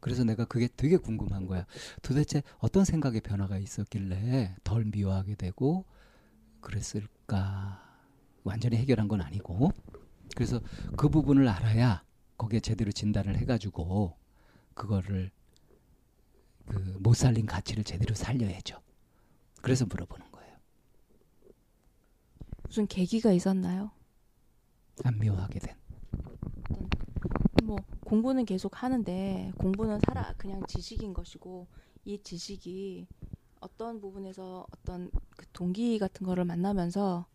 그래서 0.00 0.24
내가 0.24 0.44
그게 0.46 0.68
되게 0.76 0.96
궁금한 0.96 1.46
거야. 1.46 1.66
도대체 2.02 2.42
어떤 2.58 2.84
생각의 2.84 3.20
변화가 3.20 3.58
있었길래 3.58 4.54
덜 4.64 4.84
미워하게 4.86 5.34
되고 5.34 5.84
그랬을까? 6.60 7.82
완전히 8.44 8.76
해결한 8.76 9.08
건 9.08 9.20
아니고. 9.20 9.72
그래서 10.34 10.60
그 10.96 11.08
부분을 11.08 11.48
알아야 11.48 12.04
거기에 12.38 12.60
제대로 12.60 12.92
진단을 12.92 13.36
해가지고 13.36 14.16
그거를 14.74 15.30
그 16.66 16.96
못 17.00 17.14
살린 17.14 17.46
가치를 17.46 17.82
제대로 17.84 18.14
살려야죠. 18.14 18.80
그래서 19.60 19.84
물어보는 19.86 20.30
거예요. 20.30 20.56
무슨 22.62 22.86
계기가 22.86 23.32
있었나요? 23.32 23.90
안 25.04 25.18
미워하게 25.18 25.58
된. 25.58 25.76
뭐 27.64 27.76
공부는 28.04 28.44
계속 28.44 28.82
하는데 28.82 29.52
공부는 29.58 29.98
살아 30.06 30.32
그냥 30.36 30.62
지식인 30.68 31.12
것이고 31.12 31.66
이 32.04 32.18
지식이 32.22 33.06
어떤 33.60 34.00
부분에서 34.00 34.66
어떤 34.70 35.10
그 35.36 35.46
동기 35.52 35.98
같은 35.98 36.26
거를 36.26 36.44
만나면서 36.44 37.26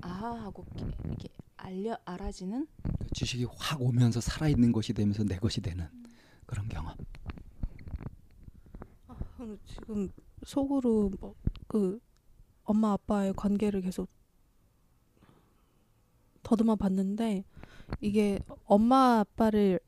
아하 0.00 0.44
하고 0.44 0.64
이렇게, 0.76 0.94
이렇게 1.04 1.28
알려 1.56 1.96
알아지는 2.04 2.66
그 2.82 3.06
지식이 3.14 3.46
확 3.56 3.80
오면서 3.80 4.20
살아 4.20 4.48
있는 4.48 4.72
것이 4.72 4.92
되면서 4.92 5.24
내 5.24 5.38
것이 5.38 5.60
되는 5.60 5.88
그런 6.46 6.68
경험. 6.68 6.94
저는 9.36 9.58
지금 9.66 10.10
속으로 10.44 11.10
뭐 11.20 11.34
그 11.74 11.98
엄마 12.62 12.92
아빠의 12.92 13.32
관계를 13.34 13.80
계속 13.80 14.08
더듬어 16.44 16.76
봤는데 16.76 17.44
이게 18.00 18.38
엄마 18.64 19.18
아빠를 19.18 19.80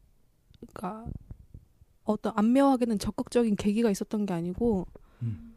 그러니까 0.58 1.06
어떤 2.07 2.33
안 2.37 2.53
미워하게는 2.53 2.99
적극적인 2.99 3.57
계기가 3.57 3.91
있었던 3.91 4.27
게 4.27 4.33
아니고 4.33 4.87
음. 5.23 5.55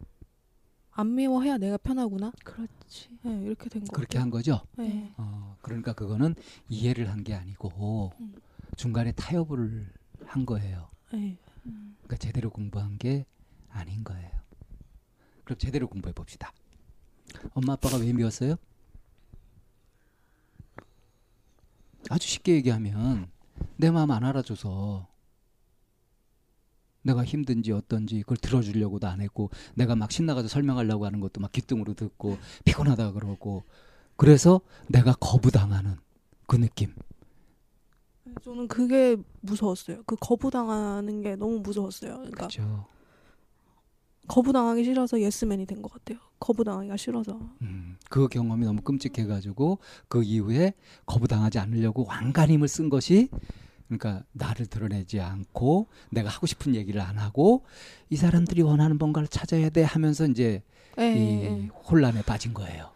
안 0.91 1.15
미워해야 1.15 1.57
내가 1.57 1.77
편하구나. 1.77 2.31
그렇지. 2.43 3.09
네, 3.23 3.43
이렇게 3.43 3.69
된 3.69 3.85
거. 3.85 3.95
그렇게 3.95 4.17
한 4.17 4.29
거죠. 4.29 4.61
네. 4.77 5.13
어, 5.17 5.55
그러니까 5.61 5.93
그거는 5.93 6.35
이해를 6.67 7.09
한 7.09 7.23
게 7.23 7.33
아니고 7.33 8.11
음. 8.19 8.35
중간에 8.75 9.11
타협을 9.13 9.91
한 10.25 10.45
거예요. 10.45 10.89
네. 11.13 11.37
그러니까 11.63 12.17
제대로 12.17 12.49
공부한 12.49 12.97
게 12.97 13.25
아닌 13.69 14.03
거예요. 14.03 14.29
그럼 15.43 15.57
제대로 15.57 15.87
공부해 15.87 16.13
봅시다. 16.13 16.51
엄마 17.53 17.73
아빠가 17.73 17.97
왜 17.97 18.11
미웠어요? 18.11 18.55
아주 22.09 22.27
쉽게 22.27 22.53
얘기하면 22.55 23.29
내 23.77 23.91
마음 23.91 24.11
안 24.11 24.23
알아줘서 24.23 25.07
내가 27.09 27.23
힘든지 27.25 27.71
어떤지 27.71 28.19
그걸 28.21 28.37
들어주려고도 28.37 29.07
안 29.07 29.21
했고 29.21 29.49
내가 29.75 29.95
막 29.95 30.11
신나가서 30.11 30.47
설명하려고 30.47 31.05
하는 31.05 31.19
것도 31.19 31.41
막 31.41 31.51
귀뚱으로 31.51 31.93
듣고 31.95 32.37
피곤하다 32.65 33.13
그러고 33.13 33.63
그래서 34.15 34.61
내가 34.87 35.13
거부당하는 35.19 35.95
그 36.47 36.55
느낌 36.57 36.93
저는 38.43 38.67
그게 38.67 39.17
무서웠어요. 39.41 40.03
그 40.05 40.15
거부당하는 40.19 41.21
게 41.21 41.35
너무 41.35 41.59
무서웠어요. 41.59 42.13
그러니까 42.13 42.47
그렇죠. 42.47 42.85
거부당하기 44.27 44.83
싫어서 44.83 45.19
예스맨이 45.19 45.65
된 45.65 45.81
것 45.81 45.91
같아요. 45.91 46.19
거부당하기가 46.39 46.95
싫어서. 46.97 47.39
음, 47.63 47.97
그 48.09 48.27
경험이 48.27 48.65
너무 48.65 48.81
끔찍해가지고 48.81 49.79
그 50.07 50.23
이후에 50.23 50.73
거부당하지 51.07 51.57
않으려고 51.57 52.05
완간힘을 52.05 52.67
쓴 52.67 52.89
것이 52.89 53.29
그러니까 53.89 54.23
나를 54.31 54.67
드러내지 54.67 55.19
않고 55.19 55.87
내가 56.11 56.29
하고 56.29 56.45
싶은 56.45 56.75
얘기를 56.75 57.01
안 57.01 57.17
하고 57.17 57.65
이 58.09 58.15
사람들이 58.15 58.61
원하는 58.61 58.97
뭔가를 58.97 59.27
찾아야 59.27 59.69
돼 59.69 59.83
하면서 59.83 60.27
이제 60.27 60.61
예, 60.99 61.13
이 61.13 61.17
예, 61.17 61.43
예. 61.43 61.67
혼란에 61.67 62.21
빠진 62.21 62.53
거예요. 62.53 62.91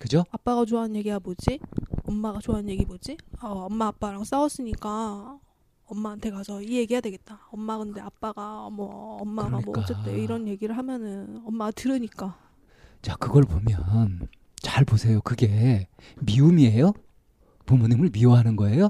그죠? 0.00 0.24
아빠가 0.32 0.64
좋아하는 0.64 0.96
얘기가 0.96 1.20
뭐지? 1.20 1.60
엄마가 2.04 2.40
좋아하는 2.40 2.68
얘기 2.70 2.84
뭐지? 2.84 3.16
아, 3.38 3.46
엄마 3.46 3.86
아빠랑 3.86 4.24
싸웠으니까 4.24 5.38
엄마한테 5.86 6.30
가서 6.30 6.60
이 6.60 6.76
얘기해야 6.76 7.00
되겠다. 7.00 7.46
엄마 7.50 7.78
근데 7.78 8.00
아빠가 8.00 8.68
뭐 8.70 9.18
엄마가 9.20 9.50
뭐 9.50 9.60
그러니까. 9.60 9.80
어쨌든 9.82 10.18
이런 10.18 10.48
얘기를 10.48 10.76
하면은 10.76 11.40
엄마가 11.46 11.70
들으니까 11.70 12.36
자, 13.00 13.14
그걸 13.16 13.44
보면 13.44 14.28
잘 14.56 14.84
보세요. 14.84 15.20
그게 15.20 15.88
미움이에요? 16.20 16.94
부모님을 17.66 18.10
미워하는 18.12 18.56
거예요? 18.56 18.88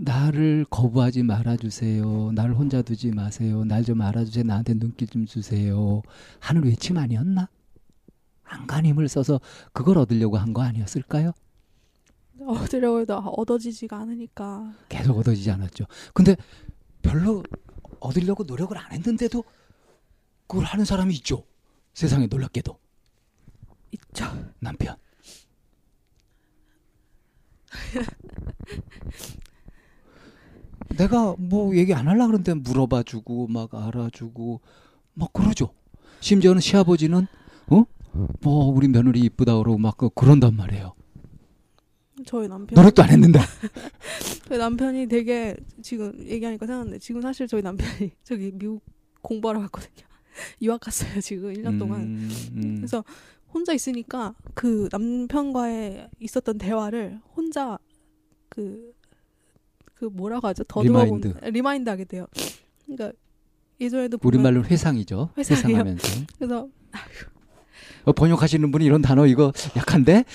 나를 0.00 0.64
거부하지 0.70 1.22
말아주세요. 1.24 2.32
나를 2.32 2.54
혼자 2.54 2.82
두지 2.82 3.10
마세요. 3.10 3.64
날 3.64 3.82
좀 3.84 4.00
알아주세요. 4.00 4.44
나한테 4.44 4.74
눈길 4.74 5.08
좀 5.08 5.26
주세요. 5.26 6.02
하는 6.40 6.62
외침 6.64 6.96
아니었나? 6.98 7.48
안간힘을 8.44 9.08
써서 9.08 9.40
그걸 9.72 9.98
얻으려고 9.98 10.36
한 10.38 10.52
거 10.52 10.62
아니었을까요? 10.62 11.32
얻으려고 12.46 13.00
해도 13.00 13.16
얻어지지가 13.16 13.96
않으니까 13.98 14.72
계속 14.88 15.18
얻어지지 15.18 15.50
않았죠. 15.50 15.86
근데 16.14 16.36
별로 17.02 17.42
얻으려고 18.00 18.44
노력을 18.44 18.76
안 18.78 18.92
했는데도 18.92 19.42
그걸 20.46 20.64
하는 20.64 20.84
사람이 20.84 21.12
있죠. 21.16 21.44
세상에 21.94 22.26
놀랍게도. 22.26 22.78
있죠. 23.92 24.24
남편. 24.60 24.96
내가 30.96 31.34
뭐 31.38 31.76
얘기 31.76 31.92
안 31.94 32.08
하려고 32.08 32.28
그러는데 32.28 32.54
물어봐 32.54 33.02
주고 33.04 33.46
막 33.48 33.74
알아주고 33.74 34.60
막 35.14 35.32
그러죠. 35.32 35.70
심지어는 36.20 36.60
시아버지는 36.60 37.26
어? 37.68 37.84
뭐 38.40 38.66
우리 38.66 38.88
며느리 38.88 39.20
이쁘다 39.20 39.56
그러고 39.58 39.78
막 39.78 39.96
그- 39.96 40.08
그런단 40.10 40.56
말이에요. 40.56 40.94
저희 42.26 42.48
남편 42.48 42.74
노력도 42.74 43.02
안 43.02 43.10
했는데. 43.10 43.38
저희 44.48 44.58
남편이 44.58 45.06
되게 45.06 45.56
지금 45.82 46.12
얘기하니까 46.26 46.66
생각났는데 46.66 46.98
지금 46.98 47.20
사실 47.20 47.46
저희 47.46 47.62
남편이 47.62 48.10
저기 48.24 48.50
미국 48.52 48.82
공부하러 49.22 49.60
갔거든요. 49.60 50.06
유학 50.62 50.80
갔어요 50.80 51.20
지금 51.20 51.52
1년 51.52 51.78
동안. 51.78 52.00
음, 52.02 52.30
음. 52.56 52.74
그래서 52.76 53.04
혼자 53.52 53.72
있으니까 53.72 54.34
그 54.54 54.88
남편과의 54.90 56.10
있었던 56.20 56.58
대화를 56.58 57.20
혼자 57.36 57.78
그, 58.48 58.92
그 59.98 60.04
뭐라고 60.04 60.46
하죠? 60.48 60.64
더듬어 60.64 61.06
본 61.06 61.20
remind. 61.20 61.44
remind 61.46 61.90
하게 61.90 62.04
돼요. 62.04 62.26
그러니까 62.86 63.12
예전에도 63.80 64.18
우리말로 64.22 64.64
회상이죠. 64.64 65.30
회상이요? 65.36 65.68
회상하면서. 65.68 66.26
그래서 66.38 66.68
어, 68.04 68.12
번역하시는 68.12 68.70
분이 68.70 68.84
이런 68.84 69.02
단어 69.02 69.26
이거 69.26 69.52
약한데? 69.76 70.24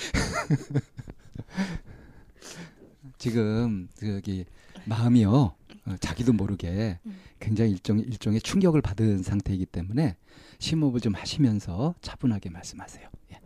지금 3.16 3.88
저기 3.98 4.44
마음이요. 4.84 5.54
어, 5.86 5.96
자기도 5.98 6.34
모르게 6.34 6.98
음. 7.06 7.18
굉장히 7.40 7.70
일종 7.72 8.00
일종의 8.00 8.40
충격을 8.40 8.82
받은 8.82 9.22
상태이기 9.22 9.64
때문에 9.66 10.16
심호흡을 10.58 11.00
좀 11.00 11.14
하시면서 11.14 11.94
차분하게 12.02 12.50
말씀하세요. 12.50 13.08
예. 13.32 13.40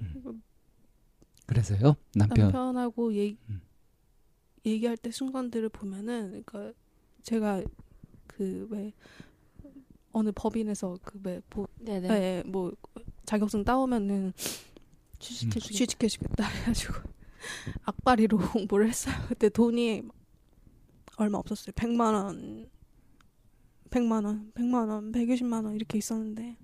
음. 0.00 0.42
그래서요 1.46 1.94
남편 2.14 2.46
남편하고 2.46 3.14
얘기, 3.14 3.38
음. 3.48 3.60
얘기할 4.64 4.96
때 4.96 5.10
순간들을 5.10 5.68
보면은 5.70 6.42
그러니까 6.44 6.72
제가 7.22 7.62
그 8.26 8.66
왜 8.70 8.92
어느 10.14 10.30
법인에서 10.34 10.98
그왜 11.02 11.40
뭐, 11.54 11.66
네네. 11.78 12.08
네, 12.08 12.42
뭐 12.46 12.72
자격증 13.24 13.64
따오면은 13.64 14.32
취직해 15.18 15.46
음. 15.48 15.60
주겠다. 15.60 15.68
취직해 15.78 16.08
주겠다 16.08 16.44
해가지고 16.44 16.94
악바리로 17.84 18.36
공부를 18.52 18.88
했어요. 18.88 19.14
그때 19.28 19.48
돈이 19.48 20.02
얼마 21.16 21.38
없었어요. 21.38 21.72
100만 21.72 22.14
원, 22.14 22.68
100만 23.90 24.24
원, 24.24 24.52
100만 24.54 24.88
원, 24.90 25.12
120만 25.12 25.64
원 25.64 25.74
이렇게 25.76 25.96
있었는데 25.98 26.56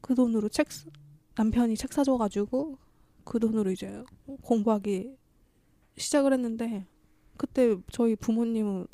그 0.00 0.14
돈으로 0.14 0.48
책 0.48 0.70
사- 0.70 0.88
남편이 1.36 1.76
책 1.76 1.92
사줘가지고 1.92 2.78
그 3.24 3.38
돈으로 3.40 3.70
이제 3.70 4.04
공부하기 4.42 5.16
시작을 5.96 6.32
했는데 6.32 6.86
그때 7.36 7.76
저희 7.90 8.16
부모님은 8.16 8.86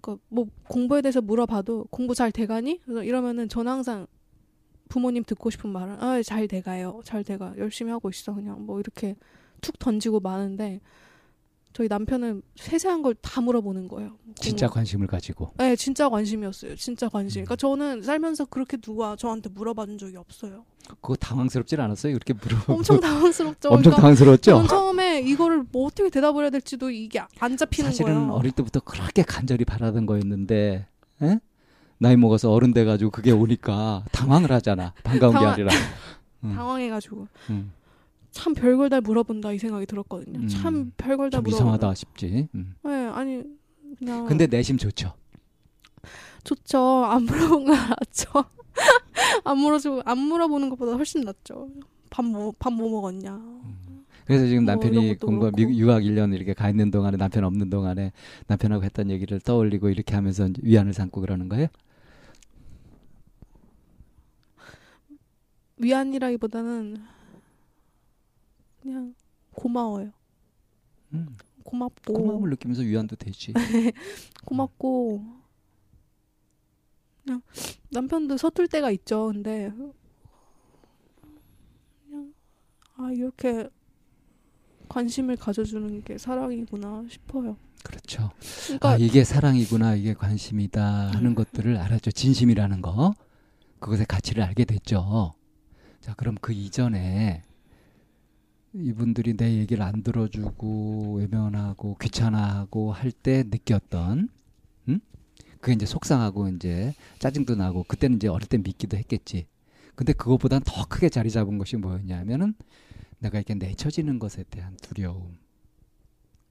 그러니까 0.00 0.22
뭐 0.28 0.46
공부에 0.64 1.02
대해서 1.02 1.20
물어봐도 1.20 1.86
공부 1.90 2.14
잘 2.14 2.32
돼가니? 2.32 2.80
그래서 2.84 3.02
이러면은 3.02 3.48
저는 3.48 3.70
항상 3.70 4.06
부모님 4.88 5.22
듣고 5.24 5.50
싶은 5.50 5.70
말은 5.70 6.02
아, 6.02 6.22
잘 6.22 6.48
돼가요. 6.48 7.00
잘 7.04 7.24
돼가. 7.24 7.54
열심히 7.58 7.90
하고 7.90 8.08
있어. 8.08 8.34
그냥 8.34 8.64
뭐 8.64 8.80
이렇게 8.80 9.16
툭 9.60 9.78
던지고 9.78 10.20
마는데 10.20 10.80
저희 11.78 11.86
남편은 11.86 12.42
세세한 12.56 13.02
걸 13.02 13.14
다 13.22 13.40
물어보는 13.40 13.86
거예요. 13.86 14.16
진짜. 14.34 14.66
관심을 14.68 15.06
가지고. 15.06 15.52
네, 15.58 15.76
진짜 15.76 16.08
관심이었어요. 16.08 16.74
진짜 16.74 17.08
관심. 17.08 17.42
음. 17.42 17.44
그러니까 17.44 17.54
저는 17.54 18.02
살면서 18.02 18.46
그렇게 18.46 18.76
누가 18.78 19.14
저한테 19.14 19.48
물어봐준 19.50 19.96
적이 19.96 20.16
없어요. 20.16 20.64
그거 21.00 21.14
당황스럽진 21.14 21.78
않았어요? 21.78 22.10
이렇게 22.16 22.32
물어. 22.32 22.56
엄청 22.66 22.98
당황스럽죠. 22.98 23.68
엄청 23.68 23.82
그러니까 23.82 24.00
당황스러웠죠? 24.00 24.50
저는 24.50 24.66
처음에 24.68 25.20
이거를 25.20 25.66
뭐 25.70 25.86
어떻게 25.86 26.10
대답을 26.10 26.42
해야 26.42 26.50
될지도 26.50 26.90
이게 26.90 27.20
안 27.38 27.56
잡히는 27.56 27.90
사실은 27.90 28.14
거예요. 28.14 28.32
어릴 28.32 28.50
때부터 28.50 28.80
그렇게 28.80 29.22
간절히 29.22 29.64
바라던 29.64 30.04
거였는데 30.06 30.86
에? 31.22 31.38
나이 31.98 32.16
먹어서 32.16 32.50
어른 32.50 32.72
돼가지고 32.72 33.12
그게 33.12 33.30
오니까 33.30 34.04
당황을 34.10 34.50
하잖아. 34.50 34.94
반가운 35.04 35.32
게 35.34 35.38
당황- 35.38 35.52
아니라. 35.52 35.70
음. 36.42 36.54
당황해가지고 36.56 37.28
음. 37.50 37.72
참 38.30 38.54
별걸 38.54 38.90
다 38.90 39.00
물어본다 39.00 39.52
이 39.52 39.58
생각이 39.58 39.86
들었거든요. 39.86 40.38
음. 40.40 40.48
참 40.48 40.92
별걸 40.96 41.30
다좀 41.30 41.44
물어. 41.44 41.56
이상하다 41.56 41.94
싶지. 41.94 42.48
음. 42.54 42.74
네, 42.84 42.90
아니 43.06 43.42
그냥. 43.98 44.26
근데 44.26 44.46
내심 44.46 44.76
좋죠. 44.78 45.12
좋죠. 46.44 46.78
안 47.04 47.24
물어본 47.24 47.64
거 47.66 47.74
알았죠. 47.74 48.30
안 49.44 49.58
물어주고 49.58 50.02
안 50.04 50.18
물어보는 50.18 50.70
것보다 50.70 50.92
훨씬 50.94 51.22
낫죠. 51.22 51.68
밥 52.10 52.24
뭐 52.24 52.52
밥 52.58 52.72
뭐 52.72 52.88
먹었냐. 52.90 53.38
그래서 54.24 54.46
지금 54.46 54.64
뭐 54.64 54.74
남편이 54.74 55.18
공부 55.18 55.50
그렇고. 55.50 55.56
미, 55.56 55.78
유학 55.80 56.02
1년 56.02 56.34
이렇게 56.34 56.52
가 56.54 56.68
있는 56.70 56.90
동안에 56.90 57.16
남편 57.16 57.44
없는 57.44 57.70
동안에 57.70 58.12
남편하고 58.46 58.84
했던 58.84 59.10
얘기를 59.10 59.40
떠올리고 59.40 59.88
이렇게 59.88 60.14
하면서 60.14 60.48
위안을 60.62 60.92
삼고 60.92 61.20
그러는 61.22 61.48
거예요. 61.48 61.68
위안이라기보다는 65.78 66.96
그냥 68.80 69.14
고마워요. 69.52 70.12
음. 71.14 71.36
고맙고 71.64 72.14
고마움을 72.14 72.50
느끼면서 72.50 72.82
위안도 72.82 73.16
되지. 73.16 73.52
고맙고 74.46 75.22
그냥 77.24 77.42
남편도 77.90 78.38
서툴 78.38 78.68
때가 78.68 78.90
있죠. 78.92 79.26
근데 79.26 79.70
그냥 82.06 82.32
아 82.96 83.10
이렇게 83.12 83.68
관심을 84.88 85.36
가져주는 85.36 86.02
게 86.04 86.16
사랑이구나 86.16 87.04
싶어요. 87.10 87.56
그렇죠. 87.84 88.30
그러니까 88.64 88.90
아 88.90 88.96
이게 88.96 89.24
사랑이구나 89.24 89.94
이게 89.94 90.14
관심이다 90.14 91.10
하는 91.12 91.26
음. 91.32 91.34
것들을 91.34 91.76
알았죠. 91.76 92.10
진심이라는 92.12 92.80
거 92.80 93.14
그것의 93.78 94.06
가치를 94.06 94.42
알게 94.42 94.64
됐죠. 94.64 95.34
자 96.00 96.14
그럼 96.14 96.36
그 96.40 96.52
이전에 96.52 97.42
이분들이 98.80 99.36
내 99.36 99.56
얘기를 99.58 99.82
안 99.82 100.02
들어주고 100.02 101.16
외면하고 101.18 101.96
귀찮아하고 102.00 102.92
할 102.92 103.10
때 103.10 103.42
느꼈던 103.46 104.28
음? 104.88 105.00
그게 105.60 105.72
이제 105.72 105.86
속상하고 105.86 106.48
이제 106.48 106.94
짜증도 107.18 107.56
나고 107.56 107.82
그때는 107.84 108.16
이제 108.16 108.28
어릴 108.28 108.48
때 108.48 108.58
믿기도 108.58 108.96
했겠지. 108.96 109.46
근데 109.94 110.12
그것보단 110.12 110.62
더 110.64 110.86
크게 110.86 111.08
자리 111.08 111.30
잡은 111.30 111.58
것이 111.58 111.76
뭐였냐면은 111.76 112.54
내가 113.18 113.38
이렇게 113.38 113.54
내쳐지는 113.54 114.18
것에 114.20 114.44
대한 114.50 114.76
두려움. 114.76 115.36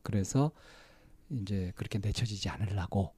그래서 0.03 0.51
이제 1.29 1.71
그렇게 1.75 1.99
내쳐지지 1.99 2.49
않으려고 2.49 3.13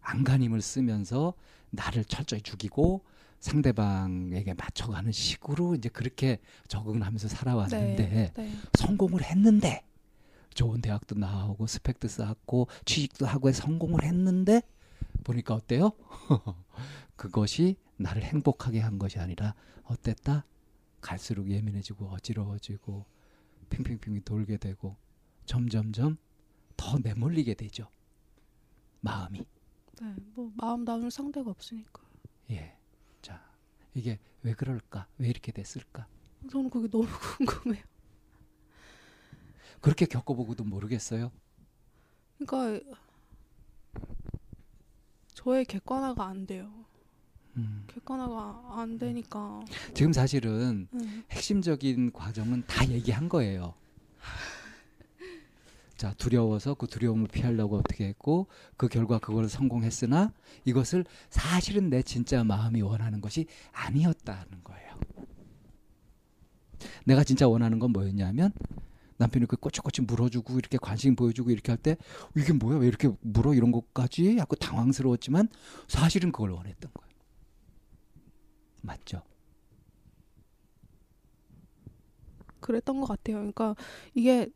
안간힘을 0.00 0.60
쓰면서 0.60 1.34
나를 1.70 2.04
철저히 2.04 2.40
죽이고 2.42 3.02
상대방에게 3.44 4.54
맞춰가는 4.54 5.12
식으로 5.12 5.74
이제 5.74 5.90
그렇게 5.90 6.40
적응을 6.66 7.02
하면서 7.02 7.28
살아왔는데 7.28 8.32
네. 8.34 8.52
성공을 8.78 9.22
했는데 9.22 9.84
좋은 10.54 10.80
대학도 10.80 11.16
나오고 11.16 11.66
스펙도 11.66 12.08
쌓고 12.08 12.68
취직도 12.86 13.26
하고 13.26 13.52
성공을 13.52 14.02
했는데 14.02 14.62
보니까 15.24 15.54
어때요? 15.54 15.92
그것이 17.16 17.76
나를 17.98 18.22
행복하게 18.22 18.80
한 18.80 18.98
것이 18.98 19.18
아니라 19.18 19.54
어땠다? 19.84 20.46
갈수록 21.02 21.50
예민해지고 21.50 22.06
어지러워지고 22.06 23.04
핑핑핑이 23.68 24.22
돌게 24.22 24.56
되고 24.56 24.96
점점점 25.44 26.16
더 26.78 26.98
내몰리게 26.98 27.52
되죠. 27.52 27.90
마음이. 29.02 29.44
네, 30.00 30.14
뭐 30.34 30.50
마음 30.56 30.86
나눌 30.86 31.10
상대가 31.10 31.50
없으니까. 31.50 32.02
예. 32.52 32.78
자, 33.24 33.42
이게 33.94 34.18
왜 34.42 34.52
그럴까? 34.52 35.06
왜 35.16 35.28
이렇게 35.28 35.50
됐을까? 35.50 36.06
저는 36.50 36.68
그게 36.68 36.88
너무 36.88 37.06
궁금해요. 37.38 37.82
그렇게 39.80 40.04
겪어보고도 40.04 40.64
모르겠어요. 40.64 41.32
그러니까 42.38 42.84
저의 45.28 45.64
객관화가 45.64 46.26
안 46.26 46.46
돼요. 46.46 46.84
음. 47.56 47.84
객관화가 47.86 48.80
안 48.80 48.98
되니까. 48.98 49.64
지금 49.94 50.12
사실은 50.12 50.86
네. 50.90 51.24
핵심적인 51.30 52.12
과정은 52.12 52.66
다 52.66 52.86
얘기한 52.88 53.30
거예요. 53.30 53.74
자, 56.04 56.12
두려워서 56.18 56.74
그 56.74 56.86
두려움을 56.86 57.28
피하려고 57.28 57.78
어떻게 57.78 58.04
했고, 58.04 58.46
그 58.76 58.88
결과 58.88 59.18
그걸 59.18 59.48
성공했으나 59.48 60.34
이것을 60.66 61.06
사실은 61.30 61.88
내 61.88 62.02
진짜 62.02 62.44
마음이 62.44 62.82
원하는 62.82 63.22
것이 63.22 63.46
아니었다는 63.72 64.62
거예요. 64.62 65.00
내가 67.06 67.24
진짜 67.24 67.48
원하는 67.48 67.78
건 67.78 67.90
뭐였냐면, 67.92 68.52
남편이 69.16 69.46
그 69.46 69.56
꼬치꼬치 69.56 70.02
물어주고 70.02 70.58
이렇게 70.58 70.76
관심 70.76 71.16
보여주고 71.16 71.50
이렇게 71.50 71.72
할 71.72 71.78
때 71.78 71.96
이게 72.36 72.52
뭐야 72.52 72.76
왜 72.76 72.86
이렇게 72.86 73.08
물어 73.22 73.54
이런 73.54 73.72
것까지 73.72 74.36
하고 74.36 74.56
당황스러웠지만 74.56 75.48
사실은 75.88 76.32
그걸 76.32 76.50
원했던 76.50 76.90
거예요. 76.92 77.14
맞죠? 78.82 79.22
그랬던 82.60 83.00
것 83.00 83.06
같아요. 83.06 83.36
그러니까 83.36 83.74
이게 84.12 84.50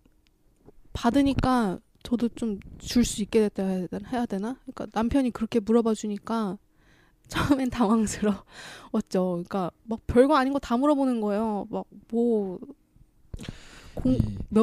받으니까 1.03 1.79
저도 2.03 2.29
좀 2.31 2.59
줄 2.79 3.05
수 3.05 3.23
있게 3.23 3.41
됐다 3.41 3.65
해야 3.65 3.87
되나? 3.87 4.09
해야 4.09 4.27
되나? 4.27 4.57
그러니까 4.63 4.87
남편이 4.93 5.31
그렇게 5.31 5.61
물어봐 5.61 5.95
주니까 5.95 6.59
처음엔 7.29 7.71
당황스러웠죠. 7.71 8.43
그러니까 9.45 9.71
막 9.85 10.01
별거 10.07 10.37
아닌 10.37 10.53
거 10.53 10.59
다 10.59 10.77
물어보는 10.77 11.21
거예요. 11.21 11.67
막 11.71 11.85
뭐 12.11 12.32
몇 12.32 12.59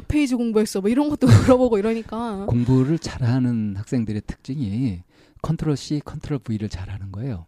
페이지 0.07 0.35
공부했어? 0.35 0.81
뭐 0.81 0.89
이런 0.89 1.09
것도 1.09 1.27
물어보고 1.43 1.77
이러니까 1.77 2.45
공부를 2.47 2.99
잘하는 2.99 3.75
학생들의 3.77 4.21
특징이 4.25 5.03
control 5.41 5.77
C, 5.77 6.01
control 6.03 6.39
V를 6.39 6.69
잘하는 6.69 7.11
거예요. 7.11 7.45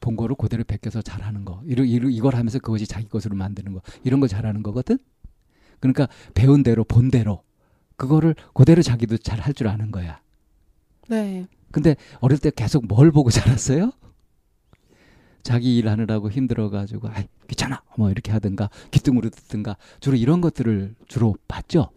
본 0.00 0.16
거를 0.16 0.36
그대로 0.36 0.64
베껴서 0.64 1.02
잘하는 1.02 1.44
거. 1.44 1.62
이러, 1.66 1.84
이러, 1.84 2.08
이걸 2.08 2.34
하면서 2.34 2.58
그것이 2.58 2.86
자기 2.86 3.08
것으로 3.08 3.36
만드는 3.36 3.72
거. 3.72 3.80
이런 4.04 4.20
걸 4.20 4.28
잘하는 4.28 4.62
거거든. 4.62 4.98
그러니까 5.80 6.08
배운 6.34 6.62
대로 6.62 6.84
본 6.84 7.10
대로 7.10 7.42
그거를 7.96 8.34
그대로 8.54 8.82
자기도 8.82 9.16
잘 9.18 9.40
할 9.40 9.54
줄 9.54 9.68
아는 9.68 9.90
거야. 9.90 10.20
네. 11.08 11.46
근데 11.70 11.96
어릴 12.20 12.38
때 12.38 12.50
계속 12.54 12.86
뭘 12.86 13.10
보고 13.12 13.30
자랐어요? 13.30 13.92
자기 15.42 15.76
일 15.76 15.88
하느라고 15.88 16.30
힘들어 16.30 16.70
가지고 16.70 17.08
아이 17.08 17.26
귀찮아 17.48 17.82
뭐 17.98 18.10
이렇게 18.10 18.32
하든가 18.32 18.70
귀뚱으로 18.90 19.28
듣든가 19.28 19.76
주로 20.00 20.16
이런 20.16 20.40
것들을 20.40 20.94
주로 21.06 21.36
봤죠. 21.46 21.90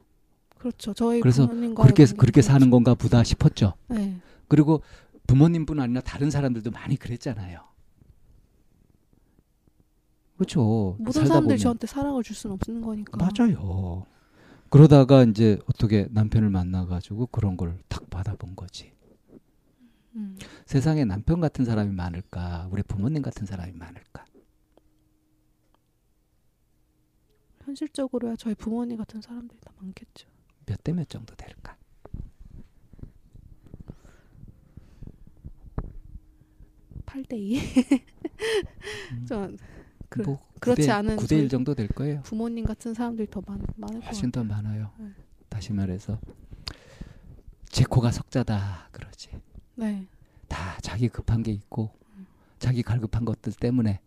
그렇죠. 0.57 0.93
저희 0.93 1.21
그래서 1.21 1.47
부모님과 1.47 1.83
그렇게 1.83 2.05
그렇게 2.05 2.41
사는 2.41 2.69
건가 2.69 2.93
보다 2.93 3.23
싶었죠. 3.23 3.73
네. 3.87 4.17
그리고 4.49 4.81
부모님뿐 5.27 5.79
아니라 5.79 6.01
다른 6.01 6.29
사람들도 6.29 6.71
많이 6.71 6.97
그랬잖아요. 6.97 7.59
그렇죠. 10.37 10.95
모든 10.99 11.11
살다 11.13 11.27
사람들이 11.27 11.55
보면. 11.55 11.57
저한테 11.57 11.87
사랑을 11.87 12.23
줄 12.23 12.35
수는 12.35 12.53
없는 12.61 12.81
거니까. 12.81 13.17
맞아요. 13.17 14.05
그러다가 14.69 15.23
이제 15.23 15.57
어떻게 15.67 16.07
남편을 16.11 16.49
만나가지고 16.49 17.27
그런 17.27 17.57
걸 17.57 17.77
탁 17.89 18.09
받아본 18.09 18.55
거지. 18.55 18.91
음. 20.15 20.37
세상에 20.65 21.05
남편 21.05 21.39
같은 21.39 21.63
사람이 21.65 21.91
많을까? 21.93 22.67
우리 22.71 22.83
부모님 22.83 23.21
같은 23.21 23.45
사람이 23.45 23.71
많을까? 23.73 24.25
현실적으로야 27.63 28.35
저희 28.37 28.55
부모님 28.55 28.97
같은 28.97 29.21
사람들이 29.21 29.59
더 29.61 29.71
많겠죠. 29.79 30.27
몇 30.65 30.83
대 30.83 30.93
몇 30.93 31.07
정도 31.09 31.35
될까? 31.35 31.75
팔대 37.05 37.37
2. 37.37 37.59
음. 39.11 39.25
저 40.09 40.15
그- 40.15 40.21
뭐 40.21 40.39
그렇지 40.59 40.81
9대, 40.83 40.89
않은 40.89 41.17
9대 41.17 41.27
저희 41.27 41.39
1 41.41 41.49
정도 41.49 41.75
될 41.75 41.87
거예요. 41.89 42.21
부모님 42.23 42.65
같은 42.65 42.93
사람들이 42.93 43.29
더 43.29 43.41
많, 43.45 43.59
많을 43.75 43.99
것 43.99 44.05
훨씬 44.05 44.31
더. 44.31 44.43
많아요. 44.43 44.91
네. 44.97 45.09
다시 45.49 45.73
말해서 45.73 46.19
제 47.69 47.83
코가 47.83 48.11
석자다 48.11 48.89
그러지. 48.91 49.29
네. 49.75 50.07
다 50.47 50.77
자기 50.81 51.09
급한 51.09 51.43
게 51.43 51.51
있고 51.51 51.91
자기 52.59 52.81
갈급한 52.81 53.25
것들 53.25 53.53
때문에 53.53 53.99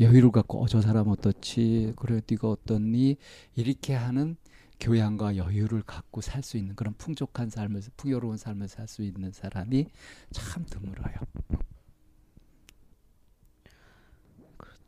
여유를 0.00 0.30
갖고 0.30 0.62
어 0.62 0.66
저 0.68 0.80
사람 0.80 1.08
어떻지 1.08 1.92
그래 1.96 2.20
네가 2.28 2.48
어떻니 2.50 3.16
이렇게 3.54 3.94
하는 3.94 4.36
교양과 4.80 5.36
여유를 5.36 5.82
갖고 5.82 6.20
살 6.20 6.42
수 6.42 6.56
있는 6.56 6.74
그런 6.76 6.94
풍족한 6.94 7.50
삶을 7.50 7.80
풍요로운 7.96 8.36
삶을 8.36 8.68
살 8.68 8.86
수 8.88 9.02
있는 9.02 9.32
사람이 9.32 9.86
참 10.30 10.64
드물어요. 10.68 11.14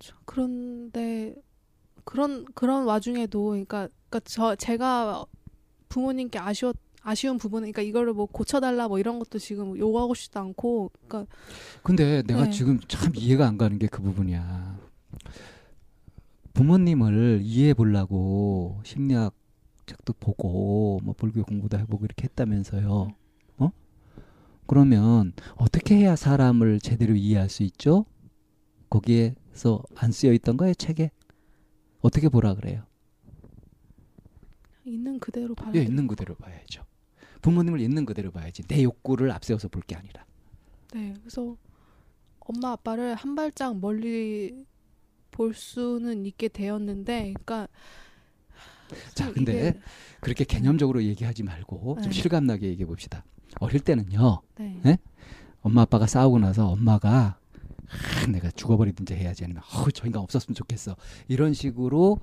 그렇죠. 0.01 0.17
그런데 0.25 1.35
그런 2.05 2.47
그런 2.55 2.85
와중에도 2.85 3.51
그러니까 3.51 3.89
그러니까 4.09 4.21
저 4.25 4.57
제가 4.57 5.27
부모님께 5.91 6.39
아쉬웠 6.39 6.77
아쉬운 7.03 7.39
부분은 7.39 7.73
그러니까 7.73 7.83
이거를 7.83 8.13
뭐 8.15 8.27
고쳐달라 8.27 8.89
뭐 8.89 8.99
이런 8.99 9.19
것도 9.19 9.39
지금 9.39 9.77
요구하고 9.79 10.15
싶지도 10.15 10.41
않고 10.41 10.91
그러니까 11.07 11.33
근데 11.83 12.23
내가 12.23 12.45
네. 12.45 12.51
지금 12.51 12.81
참 12.89 13.13
이해가 13.15 13.47
안 13.47 13.59
가는 13.59 13.79
게 13.79 13.87
그 13.87 14.03
부분이야. 14.03 14.79
부모님을 16.55 17.41
이해해 17.43 17.75
보려고 17.75 18.81
심리학 18.85 19.35
책도 19.87 20.15
보고 20.15 21.01
뭐 21.03 21.15
불교 21.17 21.43
공부도 21.43 21.79
해보고 21.79 22.05
이렇게 22.05 22.25
했다면서요. 22.25 23.09
어? 23.59 23.71
그러면 24.67 25.33
어떻게 25.57 25.97
해야 25.97 26.17
사람을 26.17 26.81
제대로 26.81 27.15
이해할 27.15 27.49
수 27.49 27.63
있죠? 27.63 28.05
거기에 28.91 29.35
서 29.53 29.83
안 29.97 30.13
쓰여 30.13 30.33
있던 30.35 30.57
거예요, 30.57 30.75
책에? 30.75 31.11
어떻게 32.01 32.29
보라 32.29 32.55
그래요? 32.55 32.85
있는 34.85 35.19
그대로 35.21 35.55
봐야 35.55 35.73
예. 35.75 35.83
있는 35.83 36.07
그대로 36.07 36.35
봐야죠. 36.35 36.85
부모님을 37.43 37.81
있는 37.81 38.05
그대로 38.05 38.31
봐야지. 38.31 38.63
내 38.65 38.83
욕구를 38.83 39.31
앞세워서 39.31 39.69
볼 39.69 39.83
게 39.87 39.97
아니라. 39.97 40.25
네, 40.93 41.15
그래서 41.21 41.57
엄마 42.41 42.73
아빠를 42.73 43.15
한 43.15 43.35
발짝 43.35 43.79
멀리 43.79 44.67
볼 45.31 45.55
수는 45.55 46.27
있게 46.27 46.49
되었는데, 46.49 47.35
그러니까 47.35 47.69
자, 49.15 49.25
참 49.27 49.35
근데 49.35 49.81
그렇게 50.21 50.45
개념적으로 50.45 51.03
얘기하지 51.05 51.45
말고 51.45 51.99
좀 52.03 52.11
네. 52.11 52.13
실감나게 52.13 52.67
얘기해 52.69 52.87
봅시다. 52.87 53.25
어릴 53.61 53.81
때는요. 53.81 54.43
네, 54.59 54.81
네? 54.83 54.99
엄마 55.63 55.83
아빠가 55.83 56.07
싸우고 56.07 56.39
나서 56.41 56.69
엄마가 56.69 57.39
아, 57.91 58.27
내가 58.27 58.51
죽어버리든지 58.51 59.15
해야지 59.15 59.45
아니면 59.45 59.63
어우 59.75 59.91
저 59.93 60.07
인간 60.07 60.23
없었으면 60.23 60.55
좋겠어 60.55 60.97
이런 61.29 61.53
식으로 61.53 62.21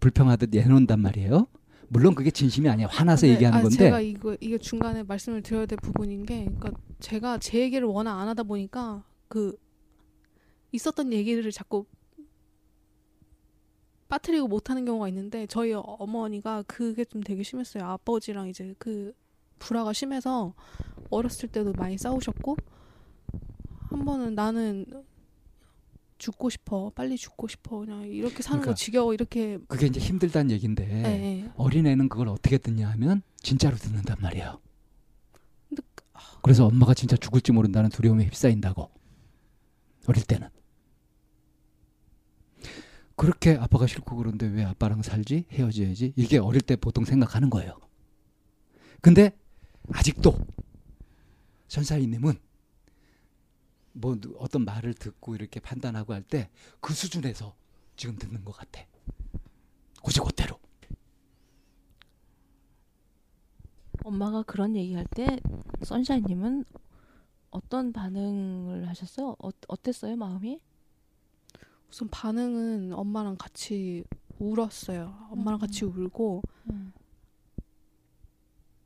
불평하듯 0.00 0.50
내놓는단 0.50 1.00
말이에요. 1.00 1.46
물론 1.88 2.14
그게 2.14 2.30
진심이 2.30 2.68
아니야 2.68 2.86
화나서 2.86 3.22
근데, 3.22 3.34
얘기하는 3.34 3.58
아, 3.58 3.62
건데 3.62 3.76
제가 3.76 4.00
이거 4.00 4.36
이게 4.40 4.58
중간에 4.58 5.02
말씀을 5.02 5.42
드려야 5.42 5.64
될 5.66 5.78
부분인 5.78 6.26
게, 6.26 6.44
그러니까 6.44 6.72
제가 7.00 7.38
제 7.38 7.60
얘기를 7.60 7.88
워낙 7.88 8.20
안 8.20 8.28
하다 8.28 8.42
보니까 8.42 9.04
그 9.28 9.56
있었던 10.72 11.12
얘기를 11.12 11.50
자꾸 11.50 11.86
빠뜨리고 14.08 14.48
못하는 14.48 14.84
경우가 14.84 15.08
있는데 15.08 15.46
저희 15.46 15.72
어머니가 15.74 16.62
그게 16.66 17.04
좀 17.04 17.22
되게 17.22 17.42
심했어요. 17.42 17.84
아버지랑 17.84 18.48
이제 18.48 18.74
그 18.78 19.12
불화가 19.58 19.92
심해서 19.92 20.54
어렸을 21.10 21.48
때도 21.48 21.72
많이 21.72 21.98
싸우셨고 21.98 22.56
한 23.88 24.04
번은 24.04 24.34
나는 24.34 24.86
죽고 26.18 26.50
싶어 26.50 26.90
빨리 26.94 27.16
죽고 27.16 27.48
싶어 27.48 27.78
그냥 27.78 28.02
이렇게 28.02 28.42
사는 28.42 28.60
그러니까 28.60 28.72
거 28.72 28.74
지겨워 28.74 29.14
이렇게 29.14 29.58
그게 29.68 29.86
이제 29.86 30.00
힘들다는 30.00 30.50
얘긴데 30.50 30.88
예, 30.90 31.04
예. 31.04 31.52
어린애는 31.56 32.08
그걸 32.08 32.28
어떻게 32.28 32.58
듣냐 32.58 32.88
하면 32.90 33.22
진짜로 33.40 33.76
듣는단 33.76 34.18
말이에요. 34.20 34.60
근데 35.68 35.82
그래서 36.42 36.66
엄마가 36.66 36.94
진짜 36.94 37.16
죽을지 37.16 37.52
모른다는 37.52 37.88
두려움에 37.88 38.24
휩싸인다고 38.24 38.90
어릴 40.06 40.24
때는 40.24 40.48
그렇게 43.14 43.56
아빠가 43.56 43.86
싫고 43.86 44.16
그런데 44.16 44.46
왜 44.46 44.64
아빠랑 44.64 45.02
살지 45.02 45.46
헤어져야지 45.52 46.12
이게 46.16 46.38
어릴 46.38 46.60
때 46.60 46.76
보통 46.76 47.04
생각하는 47.04 47.48
거예요. 47.48 47.78
근데 49.00 49.36
아직도 49.92 50.36
선사위님은 51.68 52.47
뭐 54.00 54.16
누- 54.20 54.34
어떤 54.38 54.64
말을 54.64 54.94
듣고 54.94 55.34
이렇게 55.34 55.60
판단하고 55.60 56.14
할 56.14 56.22
때 56.22 56.50
그 56.80 56.92
수준에서 56.94 57.54
지금 57.96 58.16
듣는 58.16 58.44
것 58.44 58.52
같아. 58.52 58.82
고지고대로. 60.02 60.58
엄마가 64.04 64.42
그런 64.44 64.76
얘기할 64.76 65.04
때 65.10 65.38
선샤인님은 65.82 66.64
어떤 67.50 67.92
반응을 67.92 68.88
하셨어요? 68.88 69.34
어, 69.38 69.50
어땠어요 69.68 70.16
마음이? 70.16 70.60
우선 71.90 72.08
반응은 72.08 72.92
엄마랑 72.92 73.36
같이 73.36 74.04
울었어요. 74.38 75.28
엄마랑 75.30 75.58
음. 75.58 75.60
같이 75.60 75.84
울고 75.84 76.42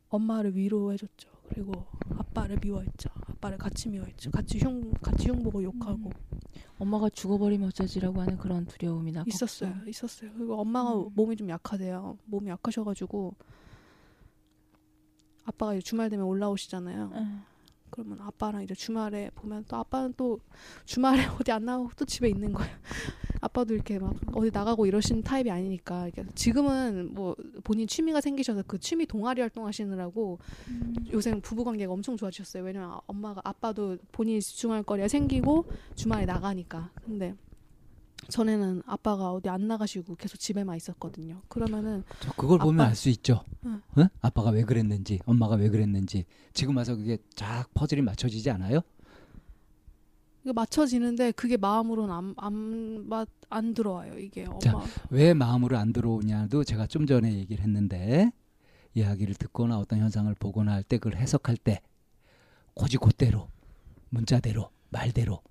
엄마를 0.08 0.56
위로해줬죠. 0.56 1.30
그리고 1.52 1.72
아빠를 2.16 2.58
미워했죠. 2.62 3.10
아빠를 3.28 3.58
같이 3.58 3.88
미워했죠. 3.88 4.30
같이 4.30 4.58
흉 4.58 4.92
같이 4.94 5.28
흉 5.28 5.42
보고 5.42 5.62
욕하고 5.62 6.10
엄마가 6.78 7.10
죽어버리면 7.10 7.68
어쩌지라고 7.68 8.20
하는 8.20 8.38
그런 8.38 8.64
두려움이나 8.66 9.24
걱정. 9.24 9.28
있었어요. 9.34 9.74
있었어요. 9.86 10.30
그리고 10.34 10.58
엄마가 10.58 10.96
음. 10.96 11.10
몸이 11.14 11.36
좀 11.36 11.48
약하대요. 11.50 12.18
몸이 12.24 12.48
약하셔가지고 12.48 13.34
아빠가 15.44 15.74
이제 15.74 15.82
주말 15.82 16.08
되면 16.08 16.24
올라오시잖아요. 16.26 17.12
응. 17.14 17.42
그러면 17.90 18.20
아빠랑 18.22 18.62
이제 18.62 18.74
주말에 18.74 19.30
보면 19.34 19.66
또 19.68 19.76
아빠는 19.76 20.14
또 20.16 20.40
주말에 20.86 21.26
어디 21.38 21.52
안 21.52 21.64
나가고 21.66 21.90
또 21.96 22.04
집에 22.06 22.28
있는 22.28 22.52
거예요. 22.52 22.74
아빠도 23.42 23.74
이렇게 23.74 23.98
막 23.98 24.14
어디 24.34 24.50
나가고 24.52 24.86
이러시는 24.86 25.22
타입이 25.24 25.50
아니니까 25.50 26.08
지금은 26.36 27.12
뭐 27.12 27.34
본인 27.64 27.88
취미가 27.88 28.20
생기셔서 28.20 28.62
그 28.68 28.78
취미 28.78 29.04
동아리 29.04 29.40
활동하시느라고 29.40 30.38
요새 31.12 31.38
부부 31.40 31.64
관계가 31.64 31.92
엄청 31.92 32.16
좋아지셨어요. 32.16 32.62
왜냐면 32.62 32.98
엄마가 33.06 33.40
아빠도 33.44 33.98
본인이 34.12 34.40
집중할 34.40 34.84
거리가 34.84 35.08
생기고 35.08 35.66
주말에 35.96 36.24
나가니까. 36.24 36.90
근데 37.04 37.34
전에는 38.28 38.84
아빠가 38.86 39.32
어디 39.32 39.48
안 39.48 39.66
나가시고 39.66 40.14
계속 40.14 40.36
집에만 40.38 40.76
있었거든요. 40.76 41.42
그러면은 41.48 42.04
저 42.20 42.30
그걸 42.34 42.60
보면 42.60 42.80
아빠- 42.80 42.90
알수 42.90 43.08
있죠. 43.08 43.42
응. 43.66 43.82
어? 43.96 44.04
아빠가 44.20 44.50
왜 44.50 44.62
그랬는지, 44.62 45.18
엄마가 45.26 45.56
왜 45.56 45.68
그랬는지. 45.68 46.24
지금 46.52 46.76
와서 46.76 46.94
그게 46.94 47.18
쫙 47.34 47.66
퍼즐이 47.74 48.02
맞춰지지 48.02 48.48
않아요? 48.50 48.82
이거 50.44 50.52
맞춰지는데 50.52 51.32
그게 51.32 51.56
마음으로는 51.56 52.12
안, 52.14 52.34
안, 52.36 53.08
맞- 53.08 53.28
안 53.48 53.74
들어와요. 53.74 54.18
이게 54.18 54.44
자, 54.60 54.74
엄마. 54.74 54.84
왜 55.10 55.34
마음으로 55.34 55.76
안 55.78 55.92
들어오냐도 55.92 56.64
제가 56.64 56.86
좀 56.88 57.06
전에 57.06 57.32
얘기를 57.34 57.62
했는데 57.64 58.32
이야기를 58.94 59.34
듣거나 59.36 59.78
어떤 59.78 60.00
현상을 60.00 60.32
보거나 60.34 60.72
할 60.72 60.82
때 60.82 60.98
그걸 60.98 61.16
해석할 61.18 61.56
때 61.56 61.80
고지고대로 62.74 63.48
문자대로 64.10 64.70
말대로 64.90 65.42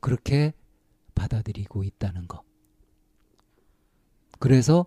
그렇게 0.00 0.52
받아들이고 1.14 1.82
있다는 1.82 2.28
거. 2.28 2.42
그래서 4.38 4.86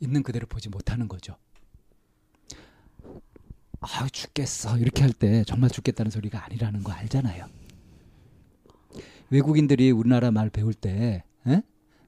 있는 0.00 0.22
그대로 0.22 0.46
보지 0.46 0.68
못하는 0.68 1.08
거죠. 1.08 1.36
아 3.80 4.08
죽겠어 4.12 4.76
이렇게 4.78 5.02
할 5.02 5.12
때 5.12 5.44
정말 5.44 5.70
죽겠다는 5.70 6.10
소리가 6.10 6.44
아니라는 6.44 6.82
거 6.82 6.92
알잖아요. 6.92 7.46
외국인들이 9.30 9.90
우리나라 9.90 10.30
말 10.30 10.50
배울 10.50 10.74
때, 10.74 11.24
에? 11.46 11.62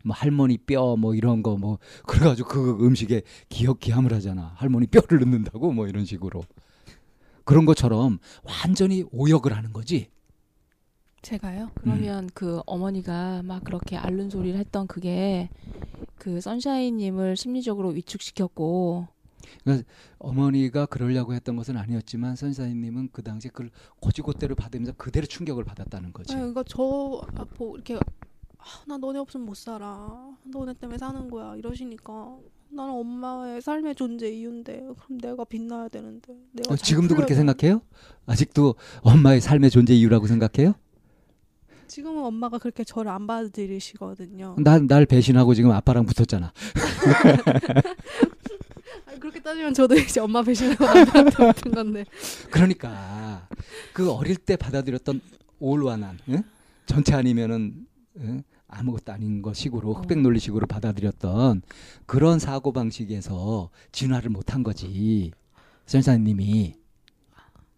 뭐 0.04 0.14
할머니 0.16 0.56
뼈 0.58 0.96
뭐 0.96 1.14
이런 1.14 1.42
거 1.42 1.56
뭐 1.56 1.78
그래가지고 2.06 2.48
그 2.48 2.86
음식에 2.86 3.22
기억 3.48 3.80
기함을 3.80 4.12
하잖아. 4.14 4.52
할머니 4.56 4.86
뼈를 4.86 5.20
넣는다고 5.20 5.72
뭐 5.72 5.86
이런 5.88 6.04
식으로 6.04 6.42
그런 7.44 7.66
것처럼 7.66 8.18
완전히 8.44 9.04
오역을 9.12 9.54
하는 9.54 9.72
거지. 9.72 10.08
제가요? 11.22 11.70
그러면 11.74 12.30
그 12.32 12.62
어머니가 12.64 13.42
막 13.42 13.62
그렇게 13.62 13.96
앓는 13.98 14.30
소리를 14.30 14.58
했던 14.58 14.86
그게 14.86 15.50
그 16.16 16.40
선샤인님을 16.40 17.36
심리적으로 17.36 17.90
위축시켰고 17.90 19.06
어머니가 20.18 20.86
그러려고 20.86 21.34
했던 21.34 21.56
것은 21.56 21.76
아니었지만 21.76 22.36
선사님은 22.36 23.10
그 23.12 23.22
당시 23.22 23.48
그걸 23.48 23.70
고지고대로 24.00 24.54
받으면서 24.54 24.92
그대로 24.96 25.26
충격을 25.26 25.64
받았다는 25.64 26.12
거지. 26.12 26.34
네, 26.34 26.40
그러니까 26.40 26.62
저 26.66 27.22
아, 27.36 27.44
뭐 27.58 27.74
이렇게 27.76 27.96
아, 27.96 28.64
나 28.86 28.96
너네 28.98 29.18
없으면 29.18 29.46
못 29.46 29.56
살아. 29.56 30.30
너네 30.44 30.74
때문에 30.74 30.98
사는 30.98 31.30
거야. 31.30 31.56
이러시니까 31.56 32.36
나는 32.72 32.92
엄마의 32.92 33.60
삶의 33.62 33.94
존재 33.96 34.28
이유인데 34.30 34.90
그럼 35.04 35.18
내가 35.20 35.44
빛나야 35.44 35.88
되는데 35.88 36.34
내가 36.52 36.72
어, 36.72 36.76
잘 36.76 36.84
지금도 36.86 37.14
그렇게 37.16 37.34
생각해요? 37.34 37.82
아직도 38.26 38.74
엄마의 39.02 39.40
삶의 39.40 39.70
존재 39.70 39.94
이유라고 39.94 40.26
생각해요? 40.28 40.74
지금은 41.88 42.22
엄마가 42.22 42.58
그렇게 42.58 42.84
저를 42.84 43.10
안 43.10 43.26
받아들이시거든요. 43.26 44.54
난 44.62 44.86
날 44.86 45.04
배신하고 45.06 45.54
지금 45.54 45.72
아빠랑 45.72 46.06
붙었잖아. 46.06 46.52
그렇게 49.20 49.40
따지면 49.40 49.74
저도 49.74 49.94
이제 49.96 50.20
엄마 50.20 50.42
배신하고 50.42 50.82
남편한테 50.84 51.30
같은 51.30 51.72
건데. 51.72 52.04
그러니까 52.50 53.46
그 53.92 54.10
어릴 54.10 54.36
때 54.36 54.56
받아들였던 54.56 55.20
올완한 55.60 56.18
응? 56.30 56.42
전체 56.86 57.14
아니면은 57.14 57.86
응? 58.16 58.42
아무것도 58.66 59.12
아닌 59.12 59.42
것식으로 59.42 59.94
흑백 59.94 60.20
논리식으로 60.20 60.66
받아들였던 60.66 61.62
그런 62.06 62.38
사고 62.38 62.72
방식에서 62.72 63.70
진화를 63.92 64.30
못한 64.30 64.62
거지 64.62 65.32
선사님이 65.86 66.74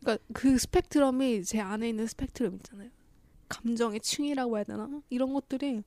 그러니까 0.01 0.25
그 0.33 0.59
스펙트럼이 0.59 1.45
제 1.45 1.61
안에 1.61 1.89
있는 1.89 2.07
스펙트럼 2.07 2.57
있잖아요. 2.57 2.91
감정의 3.49 4.01
층이라고 4.01 4.57
해야 4.57 4.65
되나? 4.65 4.89
이런 5.11 5.33
것들이 5.33 5.83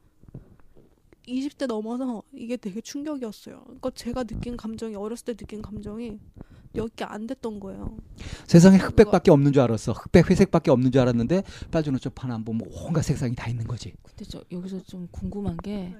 20대 1.28 1.68
넘어서 1.68 2.24
이게 2.34 2.58
되게 2.58 2.82
충격이었어요. 2.82 3.62
그러니까 3.66 3.92
제가 3.92 4.24
느낀 4.24 4.58
감정이 4.58 4.96
어렸을 4.96 5.26
때 5.26 5.34
느낀 5.34 5.62
감정이 5.62 6.20
몇개안 6.74 7.26
됐던 7.28 7.60
거예요. 7.60 7.98
세상에 8.48 8.78
흑백밖에 8.78 9.32
없는 9.32 9.54
줄 9.54 9.62
알았어 9.64 9.94
흑백 9.94 10.30
회색밖에 10.30 10.72
없는 10.72 10.92
줄 10.92 11.02
알았는데 11.02 11.44
빨주노초 11.72 12.12
파남보 12.12 12.54
뭐 12.54 12.68
온갖 12.72 13.02
색상이 13.02 13.34
다 13.36 13.50
있는 13.50 13.66
거지 13.66 13.94
근데 14.04 14.26
저 14.26 14.44
여기서 14.52 14.84
좀 14.84 15.08
궁금한 15.12 15.58
게 15.58 15.96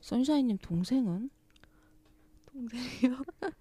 선샤인님 0.00 0.58
동생은 0.62 1.30
동생이요? 2.52 3.22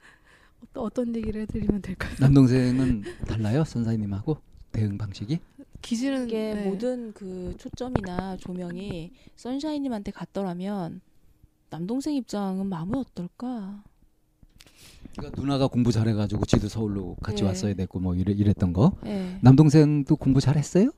어떤 0.64 0.84
어떤 0.84 1.16
얘기를 1.16 1.42
해드리면 1.42 1.82
될까요? 1.82 2.16
남동생은 2.20 3.04
달라요 3.28 3.64
선사님하고 3.64 4.38
대응 4.72 4.98
방식이 4.98 5.40
기질은 5.84 6.28
이게 6.28 6.54
네. 6.56 6.66
모든 6.66 7.12
그 7.14 7.56
초점이나 7.60 8.38
조명이 8.38 9.12
선샤인님한테 9.36 10.12
갔더라면 10.12 11.02
남동생 11.70 12.16
입장은 12.16 12.68
마음이 12.68 12.98
어떨까? 12.98 13.84
그러니까 15.16 15.40
누나가 15.42 15.68
공부 15.68 15.92
잘해가지고 15.92 16.46
지도 16.46 16.68
서울로 16.70 17.16
같이 17.22 17.44
네. 17.44 17.50
왔어야 17.50 17.74
됐고 17.76 18.00
뭐 18.00 18.16
이래, 18.16 18.32
이랬던 18.32 18.74
거 18.74 18.94
예. 19.06 19.38
남동생도 19.42 20.16
공부 20.16 20.40
잘했어요? 20.42 20.90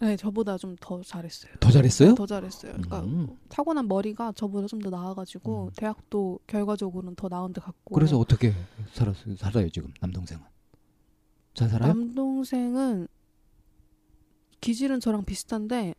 네, 0.00 0.16
저보다 0.16 0.58
좀 0.58 0.76
더 0.80 1.00
잘했어요. 1.02 1.52
더 1.60 1.70
잘했어요? 1.70 2.14
더 2.14 2.26
잘했어요. 2.26 2.72
그러니까 2.72 3.00
음. 3.00 3.28
타고난 3.48 3.86
머리가 3.88 4.32
저보다 4.32 4.66
좀 4.66 4.80
더 4.80 4.90
나아가지고 4.90 5.66
음. 5.66 5.70
대학도 5.76 6.40
결과적으로는 6.48 7.14
더 7.14 7.28
나은 7.28 7.52
데 7.52 7.60
갔고 7.60 7.94
그래서 7.94 8.18
어떻게 8.18 8.52
살았어요? 8.92 9.36
살아요 9.36 9.68
지금 9.70 9.92
남동생은 10.00 10.42
잘 11.54 11.68
살아요? 11.70 11.88
남동생은 11.94 13.06
기질은 14.64 14.98
저랑 15.00 15.26
비슷한데 15.26 15.94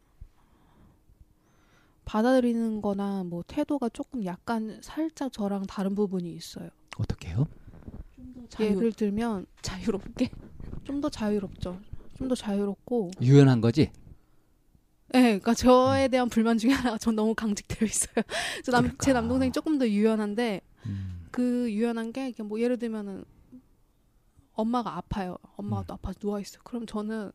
받아들이는 2.06 2.82
거나 2.82 3.23
뭐 3.23 3.43
태도가 3.45 3.89
조금 3.89 4.25
약간 4.25 4.80
살짝 4.82 5.32
저랑 5.32 5.67
다른 5.67 5.93
부분이 5.93 6.34
있어요. 6.34 6.69
어떻게요? 6.97 7.45
자유, 8.49 8.69
예를 8.69 8.91
들면 8.93 9.45
자유롭게 9.62 10.32
좀 10.84 10.99
더 10.99 11.10
자유롭죠. 11.10 11.80
좀 12.17 12.28
더 12.28 12.34
자유롭고 12.34 13.12
유연한 13.21 13.62
거지? 13.62 13.91
네, 15.10 15.21
그러니까 15.39 15.54
저에 15.54 16.08
대한 16.08 16.28
불만 16.30 16.58
중에 16.58 16.71
하나가 16.71 16.97
전 16.97 17.15
너무 17.15 17.36
강직되어 17.36 17.86
있어요. 17.88 18.15
저 18.65 18.71
남, 18.71 18.82
그러니까. 18.82 19.06
제 19.06 19.13
남동생이 19.13 19.51
조금 19.51 19.78
더 19.78 19.88
유연한데 19.88 20.62
음. 20.88 21.28
그 21.30 21.71
유연한 21.71 22.12
게 22.12 22.34
뭐 22.43 22.60
예를 22.60 22.80
들면은 22.80 23.25
엄마가 24.54 24.97
아파요. 24.97 25.38
엄마가 25.56 25.82
음. 25.82 25.86
또 25.86 25.93
아파서 25.93 26.19
누워 26.19 26.39
있어. 26.39 26.58
요 26.58 26.62
그럼 26.63 26.88
저는 26.88 27.32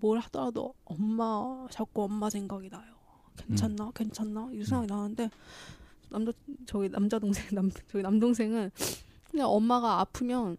뭘 0.00 0.18
하더라도 0.20 0.74
엄마 0.84 1.66
자꾸 1.70 2.04
엄마 2.04 2.28
생각이 2.30 2.68
나요. 2.70 2.94
괜찮나? 3.36 3.90
괜찮나? 3.94 4.48
이 4.52 4.64
생각이 4.64 4.86
나는데 4.86 5.30
남자 6.10 6.32
저기 6.66 6.88
남자 6.88 7.18
동생 7.18 7.44
남 7.52 7.70
저기 7.88 8.02
남동생은 8.02 8.70
그냥 9.30 9.48
엄마가 9.50 10.00
아프면 10.00 10.56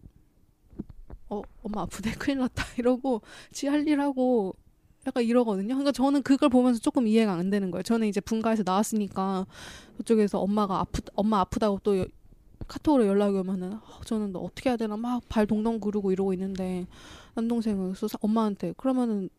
어 1.30 1.42
엄마 1.64 1.82
아프대 1.82 2.12
큰일 2.20 2.40
났다 2.40 2.64
이러고 2.78 3.22
지 3.52 3.68
할 3.68 3.88
일 3.88 4.00
하고 4.00 4.56
약간 5.06 5.24
이러거든요. 5.24 5.68
그러니까 5.70 5.92
저는 5.94 6.22
그걸 6.22 6.50
보면서 6.50 6.80
조금 6.82 7.08
이해가 7.08 7.34
안 7.34 7.50
되는 7.50 7.72
거예요. 7.72 7.84
저는 7.84 8.08
이제 8.08 8.20
분가에서 8.20 8.64
나왔으니까 8.66 9.46
그쪽에서 9.98 10.40
엄마가 10.40 10.80
아프 10.82 11.02
엄마 11.16 11.40
아프다고 11.40 11.80
또 11.84 11.98
여- 11.98 12.06
카톡으로 12.68 13.08
연락이 13.08 13.38
오면은 13.38 13.74
아, 13.76 13.82
저는 14.06 14.34
너 14.34 14.40
어떻게 14.40 14.70
해야 14.70 14.76
되나 14.78 14.98
막 14.98 15.22
발 15.30 15.48
동동 15.48 15.80
구르고 15.80 16.12
이러고 16.12 16.34
있는데 16.34 16.86
남동생은 17.42 17.90
그래서 17.92 18.08
사- 18.08 18.18
엄마한테 18.22 18.74
그러면은 18.78 19.30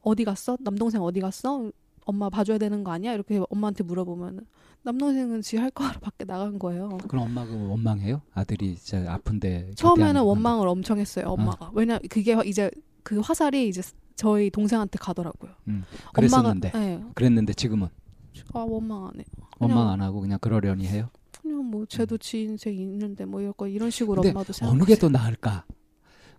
어디 0.00 0.24
갔어? 0.24 0.56
남동생 0.60 1.02
어디 1.02 1.20
갔어? 1.20 1.70
엄마 2.06 2.28
봐줘야 2.30 2.58
되는 2.58 2.82
거 2.84 2.92
아니야? 2.92 3.12
이렇게 3.14 3.42
엄마한테 3.48 3.84
물어보면은 3.84 4.46
남동생은 4.82 5.42
지 5.42 5.56
할 5.58 5.70
거 5.70 5.84
하러 5.84 5.98
밖에 6.00 6.24
나간 6.24 6.58
거예요. 6.58 6.98
그럼 7.08 7.24
엄마가 7.26 7.54
원망해요? 7.54 8.20
아들이 8.34 8.74
진짜 8.76 9.10
아픈데 9.12 9.72
처음에는 9.76 10.16
안- 10.20 10.24
원망을 10.26 10.66
엄청 10.68 10.98
했어요. 10.98 11.26
엄마가 11.28 11.70
왜냐 11.74 11.98
그게 12.10 12.36
이제 12.44 12.70
그 13.02 13.20
화살이 13.20 13.68
이제 13.68 13.82
저희 14.16 14.50
동생한테 14.50 14.98
가더라고요. 14.98 15.52
그랬었는데 16.14 16.68
엄마가 16.68 16.78
네. 16.86 17.02
그랬는데 17.14 17.52
지금은 17.54 17.88
아 18.52 18.60
원망 18.60 19.06
안 19.06 19.20
해. 19.20 19.24
원망 19.58 19.88
안 19.90 20.00
하고 20.02 20.20
그냥 20.20 20.38
그러려니 20.40 20.86
해요? 20.86 21.08
그냥 21.40 21.64
뭐 21.70 21.84
쟤도 21.86 22.18
지 22.18 22.42
인생 22.42 22.74
있는데 22.74 23.24
뭐 23.24 23.40
이럴 23.40 23.52
거 23.54 23.66
이런 23.68 23.90
식으로 23.90 24.20
엄마도 24.22 24.52
생각. 24.52 24.72
어느 24.72 24.84
게 24.84 24.96
더 24.96 25.08
나을까? 25.08 25.64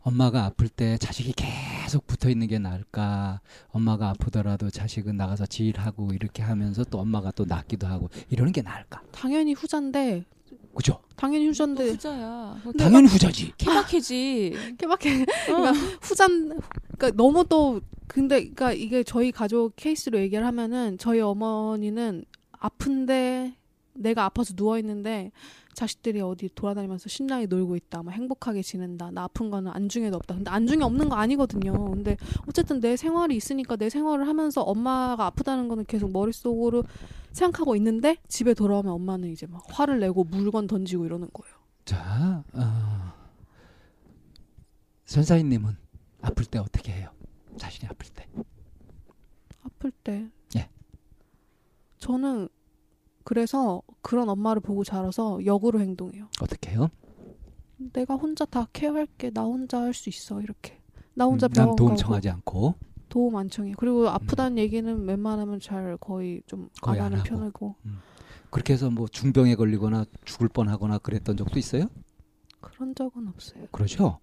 엄마가 0.05 0.45
아플 0.45 0.69
때 0.69 0.99
자식이 0.99 1.33
계속 1.35 2.05
붙어 2.05 2.29
있는 2.29 2.45
게 2.45 2.59
나을까? 2.59 3.41
엄마가 3.69 4.09
아프더라도 4.09 4.69
자식은 4.69 5.17
나가서 5.17 5.47
지일하고 5.47 6.11
이렇게 6.13 6.43
하면서 6.43 6.83
또 6.83 6.99
엄마가 6.99 7.31
또 7.31 7.45
낫기도 7.45 7.87
하고 7.87 8.09
이러는 8.29 8.51
게 8.53 8.61
나을까? 8.61 9.01
당연히 9.11 9.53
후자인데 9.53 10.23
그죠? 10.75 11.01
당연히 11.15 11.45
또 11.47 11.49
후자인데 11.49 11.89
후자야 11.89 12.61
당연히 12.77 13.07
후자지. 13.07 13.51
케바케지 13.57 14.75
깨박해 14.77 15.23
어. 15.49 15.55
그러니까 15.57 15.71
후잔 16.01 16.59
그러니까 16.97 17.11
너무 17.15 17.43
또 17.49 17.81
근데 18.05 18.41
그러니까 18.41 18.73
이게 18.73 19.03
저희 19.03 19.31
가족 19.31 19.75
케이스로 19.75 20.19
얘기를 20.19 20.45
하면은 20.45 20.99
저희 20.99 21.19
어머니는 21.19 22.25
아픈데 22.51 23.55
내가 23.95 24.25
아파서 24.25 24.53
누워 24.53 24.77
있는데 24.77 25.31
자식들이 25.75 26.21
어디 26.21 26.49
돌아다니면서 26.55 27.09
신나게 27.09 27.45
놀고 27.45 27.75
있다, 27.75 28.01
막 28.01 28.11
행복하게 28.11 28.61
지낸다. 28.61 29.11
나 29.11 29.23
아픈 29.23 29.49
거는 29.49 29.71
안중에도 29.71 30.15
없다. 30.17 30.35
근데 30.35 30.49
안중에 30.49 30.83
없는 30.83 31.09
거 31.09 31.15
아니거든요. 31.15 31.91
근데 31.91 32.17
어쨌든 32.47 32.79
내 32.79 32.95
생활이 32.95 33.35
있으니까 33.35 33.75
내 33.75 33.89
생활을 33.89 34.27
하면서 34.27 34.61
엄마가 34.61 35.25
아프다는 35.25 35.67
거는 35.67 35.85
계속 35.85 36.11
머릿속으로 36.11 36.83
생각하고 37.31 37.75
있는데 37.75 38.17
집에 38.27 38.53
돌아오면 38.53 38.91
엄마는 38.93 39.29
이제 39.29 39.45
막 39.45 39.63
화를 39.67 39.99
내고 39.99 40.23
물건 40.23 40.67
던지고 40.67 41.05
이러는 41.05 41.29
거예요. 41.33 41.55
자, 41.83 42.43
어, 42.53 43.13
선사인님은 45.05 45.77
아플 46.21 46.45
때 46.45 46.57
어떻게 46.57 46.93
해요? 46.93 47.09
자신이 47.57 47.87
아플 47.89 48.07
때. 48.09 48.25
아플 49.63 49.91
때. 49.91 50.29
예. 50.57 50.69
저는 51.97 52.49
그래서 53.25 53.81
그런 54.01 54.29
엄마를 54.29 54.61
보고 54.61 54.83
자라서 54.85 55.43
역으로 55.45 55.81
행동해요. 55.81 56.29
어떻게 56.41 56.71
해요? 56.71 56.89
내가 57.91 58.13
혼자 58.15 58.45
다 58.45 58.67
케어할게. 58.71 59.31
나 59.31 59.41
혼자 59.43 59.81
할 59.81 59.93
수 59.93 60.07
있어. 60.09 60.39
이렇게. 60.41 60.79
나 61.15 61.25
혼자 61.25 61.47
음, 61.47 61.51
병원 61.51 61.69
난 61.71 61.75
도움 61.75 61.89
가고 61.89 61.97
청하지 62.01 62.29
않고 62.29 62.75
도움 63.09 63.35
안 63.35 63.49
청해. 63.49 63.73
그리고 63.77 64.07
아프다는 64.09 64.57
얘기는 64.59 65.05
웬만하면 65.07 65.59
잘 65.59 65.97
거의 65.97 66.41
좀안 66.45 66.69
거의 66.81 66.99
안 66.99 67.05
하는 67.07 67.19
하고. 67.19 67.29
편이고 67.29 67.75
그렇게 68.51 68.73
해서 68.73 68.89
뭐 68.89 69.07
중병에 69.07 69.55
걸리거나 69.55 70.05
죽을 70.23 70.47
뻔하거나 70.47 70.99
그랬던 70.99 71.35
적도 71.35 71.57
있어요? 71.59 71.87
그런 72.61 72.93
적은 72.95 73.27
없어요. 73.27 73.65
그러죠. 73.71 74.19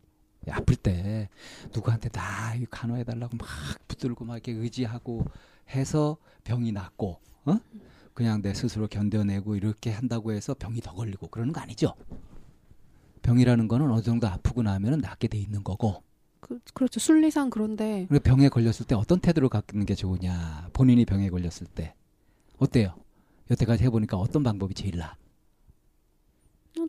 아플 0.51 0.77
때 0.77 1.29
누구한테 1.75 2.09
다 2.09 2.55
이거 2.55 2.67
간호해달라고 2.71 3.37
막 3.37 3.47
붙들고 3.88 4.25
막 4.25 4.35
이렇게 4.35 4.53
의지하고 4.53 5.25
해서 5.71 6.17
병이 6.45 6.73
낫고, 6.73 7.21
어? 7.47 7.57
그냥 8.14 8.42
내 8.42 8.53
스스로 8.55 8.87
견뎌내고 8.88 9.57
이렇게 9.57 9.90
한다고 9.90 10.33
해서 10.33 10.55
병이 10.55 10.81
더 10.81 10.92
걸리고 10.92 11.29
그러는 11.29 11.53
거 11.53 11.61
아니죠. 11.61 11.94
병이라는 13.22 13.68
거는 13.68 13.90
어느 13.90 14.03
정도 14.03 14.27
아프고 14.27 14.63
나면은 14.63 14.98
낫게 14.98 15.29
돼 15.29 15.38
있는 15.38 15.63
거고. 15.65 16.02
그, 16.40 16.58
그렇죠. 16.75 16.98
순리상 16.98 17.50
그런데 17.50 18.08
병에 18.25 18.48
걸렸을 18.48 18.85
때 18.87 18.94
어떤 18.94 19.21
태도를 19.21 19.48
갖는 19.48 19.87
게 19.87 19.94
좋으냐. 19.94 20.71
본인이 20.73 21.04
병에 21.04 21.31
걸렸을 21.31 21.67
때 21.73 21.94
어때요? 22.58 22.94
여태까지 23.50 23.85
해보니까 23.85 24.17
어떤 24.17 24.42
방법이 24.42 24.75
제일 24.75 24.98
나? 24.98 25.17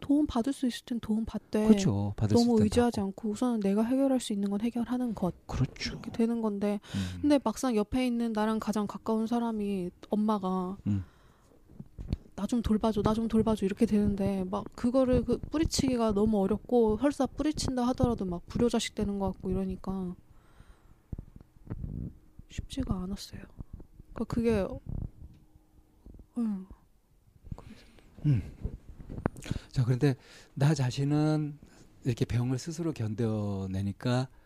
도움 0.02 0.26
받을 0.26 0.54
수 0.54 0.66
있을 0.66 0.86
땐 0.86 1.00
도움 1.02 1.24
받되 1.26 1.68
그렇죠. 1.68 2.14
받을 2.16 2.38
수 2.38 2.46
너무 2.46 2.62
의지하지 2.62 2.98
받고. 2.98 3.08
않고 3.08 3.30
우선은 3.30 3.60
내가 3.60 3.84
해결할 3.84 4.20
수 4.20 4.34
있는 4.34 4.50
건 4.50 4.62
해결하는 4.62 5.14
것 5.14 5.34
그렇죠. 5.46 5.92
이렇게 5.92 6.12
되는 6.12 6.42
건데 6.42 6.80
음. 6.96 7.20
근데 7.22 7.40
막상 7.44 7.76
옆에 7.76 8.08
있는 8.08 8.34
나랑 8.34 8.60
가장 8.60 8.88
가까운 8.88 9.28
사람이 9.28 9.92
엄마가 10.10 10.78
음. 10.88 11.04
나 12.36 12.48
좀 12.48 12.62
돌봐줘, 12.62 13.02
나 13.04 13.14
좀 13.14 13.28
돌봐줘 13.28 13.66
이렇게 13.66 13.86
되는데 13.86 14.44
막 14.50 14.66
그거를 14.76 15.24
그 15.24 15.38
뿌리치기가 15.38 16.14
너무 16.14 16.40
어렵고 16.42 16.98
설사 16.98 17.26
뿌리친다 17.28 17.86
하더라도 17.90 18.26
막 18.26 18.46
불효자식 18.48 18.96
되는 18.96 19.20
것 19.20 19.32
같고 19.34 19.52
이러니까 19.52 20.16
쉽지가 22.50 22.94
않았어요. 23.04 23.42
그러니까 24.14 24.26
그게 24.26 24.66
응. 28.26 28.42
자, 29.72 29.84
그런데 29.84 30.16
나 30.54 30.74
자신은 30.74 31.58
이렇게 32.06 32.26
병을 32.26 32.58
스스로 32.58 32.94
견뎌내니까 32.94 34.22
어? 34.22 34.43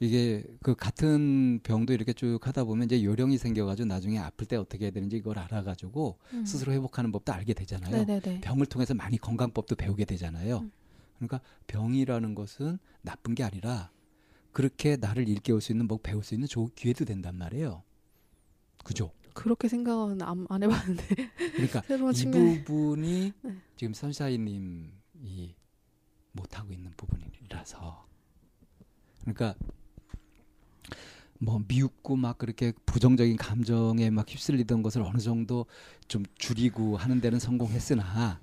이게 0.00 0.44
그 0.62 0.74
같은 0.74 1.60
병도 1.62 1.92
이렇게 1.92 2.12
쭉 2.12 2.38
하다 2.42 2.64
보면 2.64 2.86
이제 2.86 3.02
요령이 3.02 3.38
생겨가지고 3.38 3.86
나중에 3.86 4.18
아플 4.18 4.46
때 4.46 4.56
어떻게 4.56 4.86
해야 4.86 4.90
되는지 4.90 5.16
이걸 5.16 5.38
알아가지고 5.38 6.18
음. 6.32 6.44
스스로 6.44 6.72
회복하는 6.72 7.12
법도 7.12 7.32
알게 7.32 7.54
되잖아요. 7.54 8.04
네네네. 8.04 8.40
병을 8.40 8.66
통해서 8.66 8.94
많이 8.94 9.18
건강법도 9.18 9.76
배우게 9.76 10.04
되잖아요. 10.04 10.58
음. 10.58 10.72
그러니까 11.18 11.40
병이라는 11.68 12.34
것은 12.34 12.78
나쁜 13.02 13.34
게 13.34 13.44
아니라 13.44 13.90
그렇게 14.52 14.96
나를 14.96 15.28
일깨울 15.28 15.60
수 15.60 15.72
있는 15.72 15.86
뭐 15.86 15.98
배울 16.02 16.22
수 16.22 16.34
있는 16.34 16.46
좋은 16.48 16.68
기회도 16.74 17.04
된단 17.04 17.36
말이에요. 17.36 17.82
그죠? 18.84 19.12
그렇게 19.32 19.68
생각은 19.68 20.22
안, 20.22 20.46
안 20.48 20.62
해봤는데 20.62 21.06
그러니까 21.56 21.82
이 22.12 22.14
측면. 22.14 22.64
부분이 22.64 23.32
네. 23.42 23.56
지금 23.76 23.94
선샤인님이 23.94 25.54
못하고 26.32 26.72
있는 26.72 26.92
부분이라서 26.96 28.06
그러니까 29.22 29.54
뭐 31.44 31.60
미웃고 31.68 32.16
막 32.16 32.38
그렇게 32.38 32.72
부정적인 32.86 33.36
감정에 33.36 34.10
막 34.10 34.28
휩쓸리던 34.28 34.82
것을 34.82 35.02
어느 35.02 35.18
정도 35.18 35.66
좀 36.08 36.24
줄이고 36.38 36.96
하는 36.96 37.20
데는 37.20 37.38
성공했으나 37.38 38.40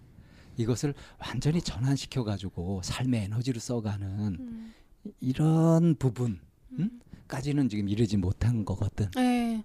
이것을 0.58 0.94
완전히 1.20 1.62
전환시켜 1.62 2.24
가지고 2.24 2.82
삶의 2.84 3.24
에너지로 3.24 3.60
써가는 3.60 4.08
음. 4.40 4.74
이런 5.20 5.96
부분까지는 5.96 7.64
음. 7.64 7.70
지금 7.70 7.90
이르지 7.90 8.18
못한 8.18 8.64
거거든. 8.64 9.10
네. 9.16 9.64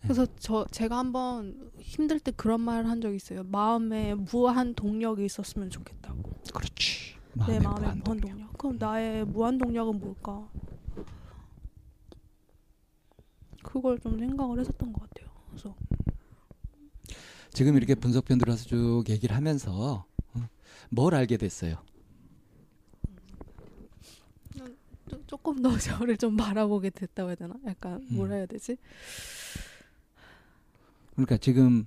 그래서 0.00 0.26
저 0.38 0.64
제가 0.70 0.98
한번 0.98 1.70
힘들 1.80 2.20
때 2.20 2.30
그런 2.30 2.60
말을 2.60 2.88
한 2.88 3.00
적이 3.00 3.16
있어요. 3.16 3.42
마음에 3.44 4.14
무한 4.14 4.74
동력이 4.74 5.24
있었으면 5.24 5.68
좋겠다고. 5.68 6.22
그렇지. 6.54 7.16
내 7.46 7.58
마음에 7.58 7.58
무한 7.58 7.80
무한 7.80 8.02
동력. 8.02 8.30
동력. 8.30 8.58
그럼 8.58 8.76
나의 8.78 9.26
무한 9.26 9.58
동력은 9.58 9.98
뭘까? 9.98 10.48
그걸 13.76 13.98
좀 13.98 14.18
생각을 14.18 14.58
했었던 14.60 14.90
것 14.90 15.02
같아요. 15.02 15.28
그래서 15.50 15.74
지금 17.52 17.76
이렇게 17.76 17.94
분석 17.94 18.24
편 18.24 18.38
들어서 18.38 18.64
쭉 18.64 19.04
얘기를 19.10 19.36
하면서 19.36 20.06
어, 20.32 20.48
뭘 20.88 21.14
알게 21.14 21.36
됐어요? 21.36 21.76
조- 25.10 25.26
조금 25.26 25.60
더 25.60 25.76
저를 25.76 26.16
좀 26.16 26.36
바라보게 26.38 26.88
됐다고 26.90 27.28
해야 27.28 27.36
되나? 27.36 27.54
약간 27.66 28.02
뭐라 28.08 28.34
음. 28.34 28.38
해야 28.38 28.46
되지? 28.46 28.78
그러니까 31.12 31.36
지금 31.36 31.84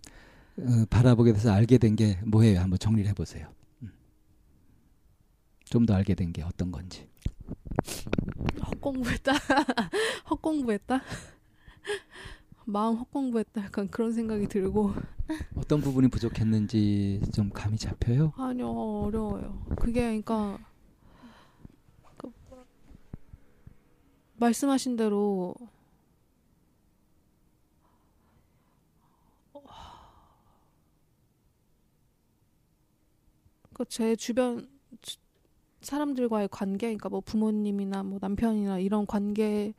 어, 0.57 0.85
바라보게 0.91 1.33
돼서 1.33 1.51
알게 1.51 1.79
된 1.79 1.95
게 1.95 2.19
뭐예요? 2.23 2.59
한번 2.59 2.77
정리를 2.77 3.09
해보세요. 3.09 3.51
음. 3.81 3.91
좀더 5.65 5.95
알게 5.95 6.13
된 6.13 6.31
게 6.33 6.43
어떤 6.43 6.71
건지. 6.71 7.09
헛공부했다. 8.63 9.33
헛공부했다. 10.29 11.01
마음 12.65 12.95
헛공부했다. 12.97 13.63
약간 13.63 13.87
그런 13.89 14.11
생각이 14.13 14.47
들고 14.47 14.93
어떤 15.55 15.81
부분이 15.81 16.07
부족했는지 16.09 17.21
좀 17.33 17.49
감이 17.49 17.77
잡혀요? 17.77 18.33
아니요 18.37 18.69
어려워요. 19.05 19.65
그게 19.79 20.01
그러니까 20.01 20.59
그 22.17 22.31
말씀하신 24.37 24.95
대로 24.95 25.55
그 33.73 33.85
제 33.85 34.15
주변 34.15 34.67
주- 35.01 35.17
사람들과의 35.81 36.49
관계, 36.51 36.87
그러니까 36.87 37.09
뭐 37.09 37.21
부모님이나 37.21 38.03
뭐 38.03 38.19
남편이나 38.21 38.79
이런 38.79 39.05
관계에 39.05 39.73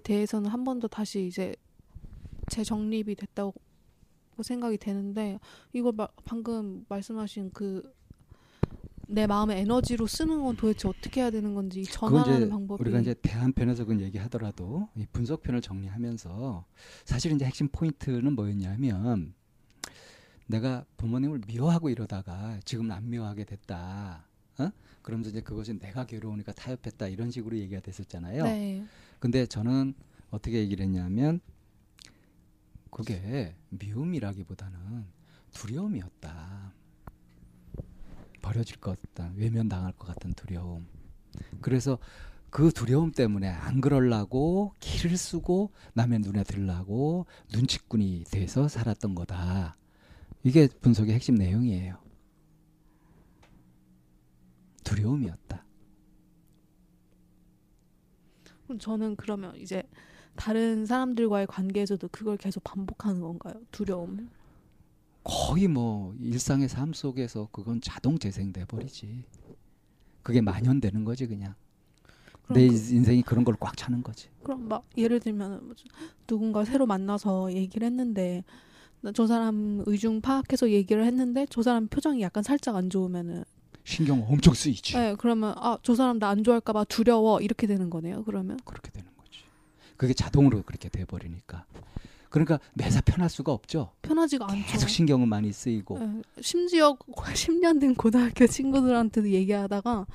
대해서는 0.00 0.50
한 0.50 0.64
번 0.64 0.80
더 0.80 0.88
다시 0.88 1.26
이제 1.26 1.54
재정립이 2.50 3.14
됐다고 3.14 3.54
생각이 4.42 4.78
되는데 4.78 5.38
이걸 5.72 5.92
마- 5.92 6.08
방금 6.24 6.84
말씀하신 6.88 7.50
그 7.52 7.82
내 9.08 9.26
마음의 9.26 9.58
에너지로 9.60 10.06
쓰는 10.06 10.42
건 10.42 10.56
도대체 10.56 10.88
어떻게 10.88 11.20
해야 11.20 11.30
되는 11.30 11.54
건지 11.54 11.82
전환하는 11.84 12.48
방법이 12.48 12.80
우리가 12.80 13.00
이제 13.00 13.12
대한편에서 13.20 13.84
그건 13.84 14.00
얘기하더라도 14.00 14.88
이 14.96 15.04
분석편을 15.12 15.60
정리하면서 15.60 16.64
사실 17.04 17.32
이제 17.32 17.44
핵심 17.44 17.68
포인트는 17.68 18.32
뭐였냐면 18.34 19.34
내가 20.46 20.86
부모님을 20.96 21.42
미워하고 21.46 21.90
이러다가 21.90 22.58
지금 22.64 22.90
안 22.90 23.10
미워하게 23.10 23.44
됐다. 23.44 24.24
어? 24.58 24.70
그러면서 25.02 25.28
이제 25.30 25.42
그것이 25.42 25.78
내가 25.78 26.06
괴로우니까 26.06 26.52
타협했다 26.52 27.08
이런 27.08 27.30
식으로 27.30 27.58
얘기가 27.58 27.80
됐었잖아요. 27.80 28.44
네. 28.44 28.82
근데 29.22 29.46
저는 29.46 29.94
어떻게 30.30 30.58
얘기를 30.58 30.84
했냐면 30.84 31.38
그게 32.90 33.54
미움이라기보다는 33.68 35.06
두려움이었다. 35.52 36.74
버려질 38.42 38.80
것 38.80 39.00
같다. 39.00 39.30
외면당할 39.36 39.92
것 39.92 40.08
같은 40.08 40.32
두려움. 40.32 40.88
그래서 41.60 42.00
그 42.50 42.72
두려움 42.72 43.12
때문에 43.12 43.46
안 43.48 43.80
그럴라고 43.80 44.74
길을 44.80 45.16
쓰고 45.16 45.70
남의 45.94 46.18
눈에 46.18 46.42
들라고 46.42 47.26
눈치꾼이 47.52 48.24
돼서 48.28 48.66
살았던 48.66 49.14
거다. 49.14 49.76
이게 50.42 50.66
분석의 50.66 51.14
핵심 51.14 51.36
내용이에요. 51.36 51.96
두려움이었다. 54.82 55.64
그럼 58.72 58.78
저는 58.78 59.16
그러면 59.16 59.54
이제 59.56 59.82
다른 60.34 60.86
사람들과의 60.86 61.46
관계에서도 61.46 62.08
그걸 62.10 62.38
계속 62.38 62.64
반복하는 62.64 63.20
건가요? 63.20 63.52
두려움. 63.70 64.30
거의 65.24 65.68
뭐 65.68 66.14
일상의 66.18 66.68
삶 66.70 66.94
속에서 66.94 67.48
그건 67.52 67.82
자동 67.82 68.18
재생돼 68.18 68.64
버리지. 68.64 69.24
그게 70.22 70.40
만연되는 70.40 71.04
거지 71.04 71.26
그냥. 71.26 71.54
내 72.48 72.66
그- 72.66 72.72
인생이 72.74 73.20
그런 73.22 73.44
걸 73.44 73.56
꽉 73.60 73.76
차는 73.76 74.02
거지. 74.02 74.28
그럼 74.42 74.68
막 74.68 74.84
예를 74.96 75.20
들면 75.20 75.66
뭐 75.66 75.74
누군가 76.26 76.64
새로 76.64 76.86
만나서 76.86 77.52
얘기를 77.52 77.86
했는데 77.86 78.42
나저 79.02 79.26
사람 79.26 79.82
의중 79.84 80.22
파악해서 80.22 80.70
얘기를 80.70 81.04
했는데 81.04 81.46
저 81.50 81.60
사람 81.62 81.88
표정이 81.88 82.22
약간 82.22 82.42
살짝 82.42 82.74
안 82.76 82.88
좋으면은 82.88 83.44
신경 83.84 84.24
엄청 84.28 84.54
쓰이지. 84.54 84.94
네, 84.96 85.14
그러면 85.18 85.54
아 85.56 85.78
저 85.82 85.94
사람 85.94 86.18
나 86.18 86.28
안 86.30 86.44
좋아할까 86.44 86.72
봐 86.72 86.84
두려워 86.84 87.40
이렇게 87.40 87.66
되는 87.66 87.90
거네요. 87.90 88.22
그러면 88.24 88.58
그렇게 88.64 88.90
되는 88.90 89.08
거지. 89.16 89.40
그게 89.96 90.14
자동으로 90.14 90.62
그렇게 90.62 90.88
돼 90.88 91.04
버리니까. 91.04 91.64
그러니까 92.30 92.60
매사 92.72 93.02
편할 93.02 93.28
수가 93.28 93.52
없죠. 93.52 93.92
편하지가 94.00 94.46
않죠. 94.50 94.64
계속 94.66 94.88
신경은 94.88 95.28
많이 95.28 95.52
쓰이고. 95.52 95.98
네, 95.98 96.22
심지어 96.40 96.94
10년 97.06 97.78
된 97.80 97.94
고등학교 97.94 98.46
친구들한테도 98.46 99.28
얘기하다가 99.30 100.06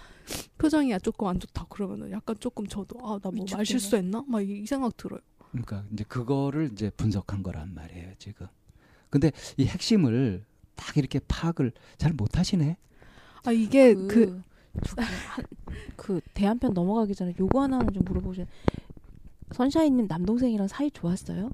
표정이 0.57 0.97
조금 1.03 1.28
안 1.28 1.39
좋다 1.39 1.65
그러면은 1.70 2.11
약간 2.11 2.36
조금 2.39 2.65
저도 2.65 2.97
아 3.05 3.20
나 3.22 3.30
뭐 3.32 3.45
말. 3.51 3.65
실수했나 3.65 4.24
막 4.28 4.41
이 4.41 4.65
생각 4.65 4.97
들어요. 4.97 5.20
그러니까 5.51 5.84
이제 5.93 6.03
그거를 6.07 6.70
이제 6.74 6.89
분석한 6.97 7.43
거란 7.43 7.74
말이에요 7.76 8.13
지금. 8.18 8.47
근데 9.09 9.32
이 9.57 9.65
핵심을 9.65 10.43
딱 10.76 10.97
이렇게 10.97 11.20
파악을 11.28 11.72
잘 11.97 12.13
못하시네. 12.13 12.78
아 13.48 13.52
이게 13.54 13.93
그, 13.93 14.08
그, 14.08 14.43
그 15.95 16.22
대한편 16.34 16.74
넘어가기 16.74 17.16
전에 17.16 17.34
요거 17.39 17.62
하나는 17.62 17.93
좀 17.93 18.04
물어보죠. 18.04 18.45
선샤인님 19.54 20.08
남동생이랑 20.08 20.68
사이 20.68 20.91
좋았어요? 20.91 21.52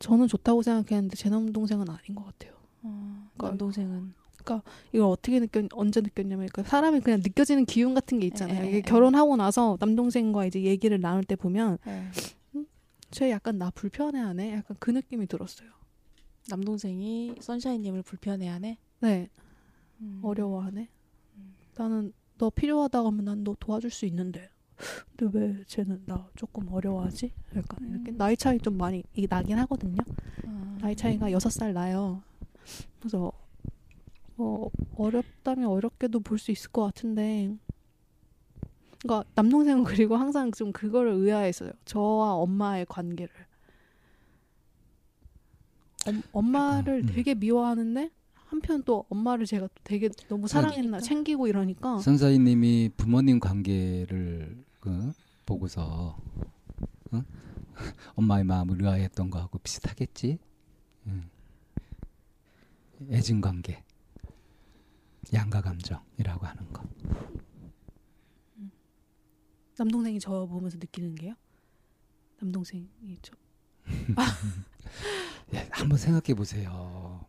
저는 0.00 0.26
좋다고 0.26 0.62
생각했는데 0.62 1.14
제 1.16 1.30
남동생은 1.30 1.88
아닌 1.88 2.16
것 2.16 2.24
같아요. 2.24 2.54
그러니까 2.82 3.48
남동생은 3.50 4.14
이걸 4.92 5.08
어떻게 5.08 5.38
느꼈 5.38 5.68
언제 5.72 6.00
느꼈냐면 6.00 6.48
그 6.52 6.64
사람이 6.64 7.00
그냥 7.00 7.20
느껴지는 7.22 7.66
기운 7.66 7.94
같은 7.94 8.18
게 8.18 8.26
있잖아요. 8.26 8.62
에, 8.62 8.66
에, 8.66 8.68
이게 8.68 8.78
에. 8.78 8.80
결혼하고 8.80 9.36
나서 9.36 9.76
남동생과 9.78 10.46
이제 10.46 10.60
얘기를 10.62 11.00
나눌 11.00 11.22
때 11.22 11.36
보면 11.36 11.78
네. 11.84 12.10
쟤 13.12 13.30
약간 13.30 13.58
나 13.58 13.70
불편해하네. 13.70 14.54
약간 14.54 14.76
그 14.80 14.90
느낌이 14.90 15.28
들었어요. 15.28 15.70
남동생이 16.48 17.36
선샤인님을 17.40 18.02
불편해하네. 18.02 18.78
네, 19.00 19.28
음. 20.00 20.20
어려워하네. 20.22 20.88
음. 21.36 21.54
나는 21.76 22.12
너 22.38 22.50
필요하다고 22.50 23.08
하면 23.08 23.24
난 23.24 23.44
너 23.44 23.56
도와줄 23.58 23.90
수 23.90 24.06
있는데. 24.06 24.50
근데 25.16 25.38
왜 25.38 25.64
쟤는 25.66 26.02
나 26.06 26.28
조금 26.36 26.68
어려워하지? 26.70 27.32
약간 27.56 27.90
이렇게 27.90 28.10
음. 28.12 28.18
나이 28.18 28.36
차이 28.36 28.58
좀 28.58 28.76
많이 28.76 29.02
나긴 29.28 29.58
하거든요. 29.60 29.96
아. 30.46 30.78
나이 30.80 30.94
차이가 30.94 31.32
여섯 31.32 31.48
살 31.50 31.72
나요. 31.72 32.22
그래서 33.00 33.32
뭐 34.34 34.70
어렵다면 34.96 35.66
어렵게도 35.68 36.20
볼 36.20 36.38
수 36.38 36.50
있을 36.50 36.70
것 36.70 36.84
같은데. 36.84 37.56
그러니까 39.02 39.28
남동생은 39.34 39.84
그리고 40.04 40.16
항상 40.16 40.50
좀 40.52 40.72
그거를 40.72 41.12
의아했어요. 41.12 41.70
저와 41.86 42.34
엄마의 42.34 42.84
관계를. 42.86 43.32
엄, 46.06 46.22
엄마를 46.32 47.02
음. 47.02 47.06
되게 47.06 47.34
미워하는데 47.34 48.10
한편 48.34 48.82
또 48.84 49.04
엄마를 49.08 49.44
제가 49.46 49.66
또 49.66 49.74
되게 49.82 50.08
너무 50.28 50.46
사랑했나 50.46 50.98
챙기니까. 50.98 51.00
챙기고 51.00 51.46
이러니까 51.48 51.98
선사님이 51.98 52.90
부모님 52.96 53.40
관계를 53.40 54.64
그, 54.80 55.12
보고서 55.44 56.16
어? 57.12 57.22
엄마의 58.14 58.44
마음을 58.44 58.80
의아했던 58.80 59.30
거하고 59.30 59.58
비슷하겠지. 59.58 60.38
음. 61.06 61.28
애증 63.10 63.40
관계, 63.42 63.84
양가 65.34 65.60
감정이라고 65.60 66.46
하는 66.46 66.72
거. 66.72 66.82
남동생이 69.78 70.18
저 70.20 70.46
보면서 70.46 70.78
느끼는 70.78 71.14
게요. 71.16 71.34
남동생이 72.40 73.18
저 73.20 73.34
예, 75.54 75.68
한번 75.70 75.98
생각해 75.98 76.34
보세요. 76.34 77.24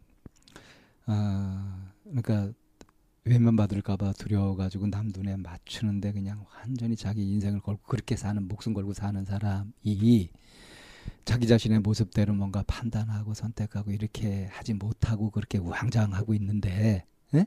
아, 1.05 1.91
그러니까 2.03 2.51
외면받을까봐 3.25 4.13
두려워가지고 4.13 4.87
남 4.87 5.11
눈에 5.13 5.35
맞추는데 5.35 6.13
그냥 6.13 6.45
완전히 6.55 6.95
자기 6.95 7.29
인생을 7.29 7.59
걸고 7.59 7.81
그렇게 7.83 8.15
사는 8.15 8.41
목숨 8.47 8.73
걸고 8.73 8.93
사는 8.93 9.23
사람이 9.25 10.29
자기 11.25 11.47
자신의 11.47 11.79
모습대로 11.79 12.33
뭔가 12.33 12.63
판단하고 12.65 13.33
선택하고 13.33 13.91
이렇게 13.91 14.45
하지 14.51 14.73
못하고 14.73 15.29
그렇게 15.29 15.57
우왕좌왕하고 15.57 16.33
있는데 16.35 17.05
예? 17.33 17.45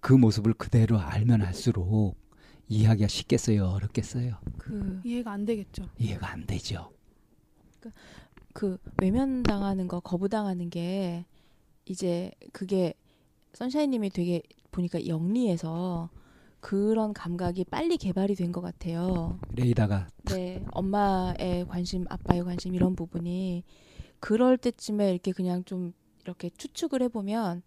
그 0.00 0.12
모습을 0.12 0.54
그대로 0.54 0.98
알면 0.98 1.42
알수록 1.42 2.20
이해하기가 2.68 3.06
쉽겠어요, 3.06 3.66
어렵겠어요. 3.66 4.38
그, 4.58 5.00
이해가 5.04 5.32
안 5.32 5.44
되겠죠. 5.44 5.88
이해가 5.98 6.30
안 6.30 6.46
되죠. 6.46 6.92
그 7.80 7.90
외면 9.00 9.42
당하는 9.42 9.88
거 9.88 10.00
거부당하는 10.00 10.70
게 10.70 11.24
이제 11.86 12.30
그게 12.52 12.94
선샤인님이 13.54 14.10
되게 14.10 14.42
보니까 14.70 15.06
영리해서 15.06 16.10
그런 16.60 17.12
감각이 17.12 17.64
빨리 17.64 17.96
개발이 17.96 18.34
된 18.36 18.52
것 18.52 18.60
같아요. 18.60 19.38
레이다가 19.54 20.08
네, 20.24 20.64
엄마의 20.72 21.66
관심, 21.68 22.04
아빠의 22.08 22.44
관심 22.44 22.74
이런 22.74 22.94
부분이 22.94 23.64
그럴 24.20 24.56
때쯤에 24.56 25.10
이렇게 25.10 25.32
그냥 25.32 25.64
좀 25.64 25.92
이렇게 26.22 26.50
추측을 26.50 27.02
해보면 27.02 27.62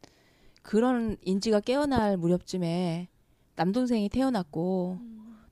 그런 0.61 1.17
인지가 1.21 1.59
깨어날 1.59 2.15
무렵쯤에 2.17 3.09
남동생이 3.57 4.07
태어났고 4.09 4.97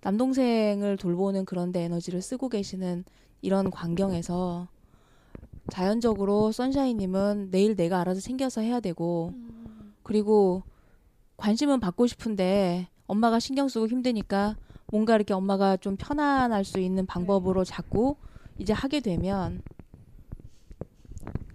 남동생을 0.02 0.98
돌보는 0.98 1.46
그런데 1.46 1.82
에너지를 1.84 2.22
쓰고 2.22 2.50
계시는 2.50 3.04
이런 3.42 3.70
광경에서 3.70 4.70
자연적으로 5.70 6.52
선샤인님은 6.52 7.50
내일 7.52 7.76
내가 7.76 8.02
알아서 8.02 8.20
챙겨서 8.20 8.62
해야 8.62 8.80
되고 8.80 9.34
그리고 10.04 10.64
관심은 11.38 11.80
받고 11.80 12.08
싶은데 12.08 12.88
엄마가 13.08 13.40
신경 13.40 13.68
쓰고 13.68 13.88
힘드니까 13.88 14.58
뭔가 14.88 15.16
이렇게 15.16 15.34
엄마가 15.34 15.78
좀 15.78 15.96
편안할 15.98 16.64
수 16.64 16.80
있는 16.80 17.06
방법으로 17.06 17.64
자꾸 17.64 18.16
이제 18.60 18.74
하게 18.74 19.00
되면 19.00 19.62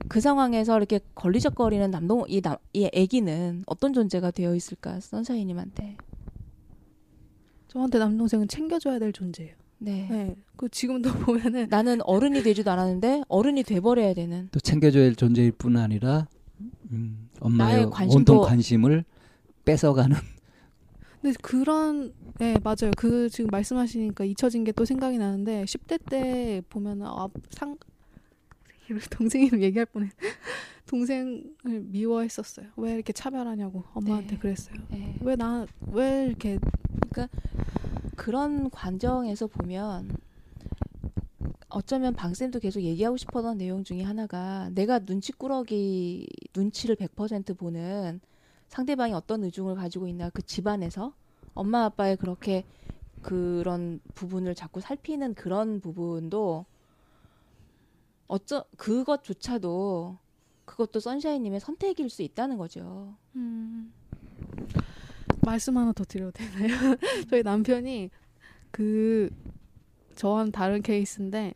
그 0.09 0.21
상황에서 0.21 0.77
이렇게 0.79 1.01
걸리적거리는 1.15 1.91
남동 1.91 2.25
이, 2.29 2.41
남, 2.41 2.57
이 2.73 2.87
아기는 2.87 3.65
어떤 3.67 3.93
존재가 3.93 4.31
되어 4.31 4.55
있을까 4.55 5.01
선샤이님한테 5.01 5.97
저한테 7.69 7.99
남동생은 7.99 8.49
챙겨줘야 8.49 8.99
될 8.99 9.13
존재예요. 9.13 9.55
네. 9.79 10.07
네. 10.11 10.37
그 10.57 10.69
지금도 10.69 11.11
보면은 11.25 11.69
나는 11.71 12.01
어른이 12.03 12.43
되지도 12.43 12.71
않았는데 12.71 13.23
어른이 13.29 13.63
돼버려야 13.63 14.15
되는 14.15 14.49
또 14.51 14.59
챙겨줘야 14.61 15.05
할 15.05 15.15
존재일 15.15 15.53
뿐 15.53 15.77
아니라 15.77 16.27
음, 16.91 17.29
엄마의 17.41 17.89
온통 18.09 18.41
관심을 18.41 19.05
뺏어가는 19.65 20.17
근데 21.21 21.37
그런 21.43 22.13
네 22.39 22.57
맞아요. 22.63 22.91
그 22.97 23.29
지금 23.29 23.49
말씀하시니까 23.51 24.25
잊혀진 24.25 24.65
게 24.65 24.73
또 24.73 24.85
생각이 24.85 25.19
나는데 25.19 25.65
10대 25.65 25.99
때 26.09 26.63
보면은 26.71 27.07
아, 27.07 27.29
상 27.51 27.77
동생 29.11 29.43
이름 29.43 29.61
얘기할 29.63 29.87
뻔해. 29.87 30.09
동생을 30.89 31.45
미워했었어요. 31.65 32.67
왜 32.77 32.95
이렇게 32.95 33.13
차별하냐고 33.13 33.85
엄마한테 33.93 34.31
네. 34.31 34.39
그랬어요. 34.39 34.77
네. 34.91 35.15
왜나 35.21 35.67
왜 35.93 36.27
이렇게 36.27 36.59
그런 38.17 38.71
관정에서 38.71 39.47
보면 39.47 40.17
어쩌면 41.69 42.15
방쌤도 42.15 42.59
계속 42.61 42.81
얘기하고 42.81 43.19
싶었던 43.19 43.59
내용 43.59 43.85
중에 43.85 44.03
하나가 44.03 44.71
내가 44.71 44.99
눈치꾸러기 45.01 46.27
눈치를 46.57 46.97
100% 46.97 47.57
보는 47.57 48.21
상대방이 48.69 49.13
어떤 49.13 49.45
의중을 49.45 49.75
가지고 49.75 50.09
있나 50.09 50.31
그 50.31 50.43
집안에서 50.43 51.13
엄마 51.55 51.85
아빠의 51.85 52.17
그렇게 52.17 52.65
그런 53.21 54.01
부분을 54.15 54.55
자꾸 54.55 54.81
살피는 54.81 55.35
그런 55.35 55.81
부분도 55.81 56.65
어쩌 58.27 58.65
그것조차도 58.77 60.19
그것도 60.79 61.01
선샤인님의 61.01 61.59
선택일 61.59 62.09
수 62.09 62.23
있다는 62.23 62.57
거죠. 62.57 63.17
음. 63.35 63.93
말씀 65.45 65.77
하나 65.77 65.93
더 65.93 66.05
드려도 66.05 66.31
되나요? 66.31 66.69
저희 67.29 67.43
남편이 67.43 68.11
그 68.71 69.29
저와는 70.15 70.53
다른 70.53 70.81
케이스인데 70.81 71.55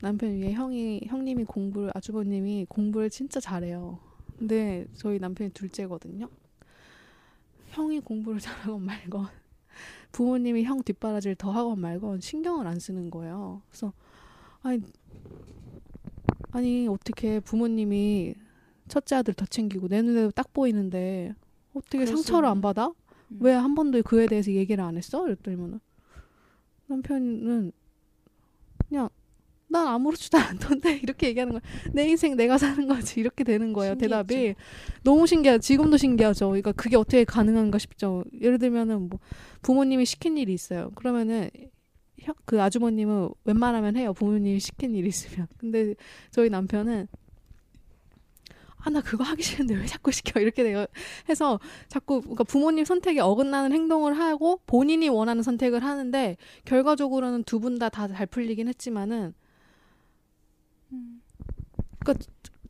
남편 0.00 0.30
위에 0.30 0.52
형이 0.52 1.02
형님이 1.08 1.44
공부를 1.44 1.90
아주버님이 1.94 2.66
공부를 2.70 3.10
진짜 3.10 3.38
잘해요. 3.38 3.98
근데 4.38 4.86
저희 4.94 5.18
남편이 5.18 5.50
둘째거든요. 5.50 6.30
형이 7.68 8.00
공부를 8.00 8.40
잘하건 8.40 8.82
말건 8.82 9.26
부모님이 10.10 10.64
형 10.64 10.82
뒷바라지를 10.82 11.36
더 11.36 11.50
하건 11.50 11.80
말건 11.80 12.22
신경을 12.22 12.66
안 12.66 12.78
쓰는 12.78 13.10
거예요. 13.10 13.60
그래서 13.68 13.92
아니 14.62 14.80
아니 16.52 16.86
어떻게 16.88 17.40
부모님이 17.40 18.34
첫째 18.88 19.16
아들 19.16 19.34
더 19.34 19.44
챙기고 19.46 19.88
내 19.88 20.02
눈에도 20.02 20.30
딱 20.30 20.52
보이는데 20.52 21.34
어떻게 21.74 22.04
상처를 22.06 22.48
안. 22.48 22.60
받아? 22.60 22.88
음. 22.88 23.38
왜한 23.40 23.74
번도 23.74 24.02
그에 24.02 24.26
대해서 24.26 24.52
얘기를 24.52 24.82
안 24.84 24.96
했어? 24.96 25.26
이랬더니만은 25.26 25.80
남편은 26.88 27.72
그냥 28.88 29.08
난 29.68 29.86
아무렇지도 29.88 30.36
않던데 30.36 30.98
이렇게 31.02 31.28
얘기하는 31.28 31.52
거야. 31.54 31.62
내 31.94 32.06
인생 32.06 32.36
내가 32.36 32.58
사는 32.58 32.86
거지 32.86 33.20
이렇게 33.20 33.42
되는 33.42 33.72
거예요. 33.72 33.92
신기했죠. 33.94 34.10
대답이 34.26 34.54
너무 35.02 35.26
신기해. 35.26 35.58
지금도 35.60 35.96
신기하죠. 35.96 36.48
그러니까 36.48 36.72
그게 36.72 36.96
어떻게 36.96 37.24
가능한가 37.24 37.78
싶죠. 37.78 38.24
예를 38.38 38.58
들면은 38.58 39.08
뭐 39.08 39.18
부모님이 39.62 40.04
시킨 40.04 40.36
일이 40.36 40.52
있어요. 40.52 40.90
그러면은 40.94 41.48
형- 41.58 41.70
그 42.44 42.60
아주머님은 42.62 43.30
웬만하면 43.44 43.96
해요. 43.96 44.12
부모님이 44.12 44.60
시킨 44.60 44.94
일이 44.94 45.08
있으면. 45.08 45.48
근데 45.58 45.94
저희 46.30 46.48
남편은 46.50 47.08
아 48.84 48.90
나 48.90 49.00
그거 49.00 49.22
하기 49.22 49.42
싫은데 49.44 49.76
왜 49.76 49.86
자꾸 49.86 50.10
시켜 50.10 50.40
이렇게 50.42 50.64
돼요. 50.64 50.86
해서 51.28 51.60
자꾸 51.88 52.20
그러니까 52.20 52.42
부모님 52.44 52.84
선택에 52.84 53.20
어긋나는 53.20 53.72
행동을 53.72 54.18
하고 54.18 54.60
본인이 54.66 55.08
원하는 55.08 55.42
선택을 55.44 55.84
하는데 55.84 56.36
결과적으로는 56.64 57.44
두 57.44 57.60
분 57.60 57.78
다 57.78 57.88
다 57.90 58.08
잘 58.08 58.26
풀리긴 58.26 58.66
했지만은 58.68 59.34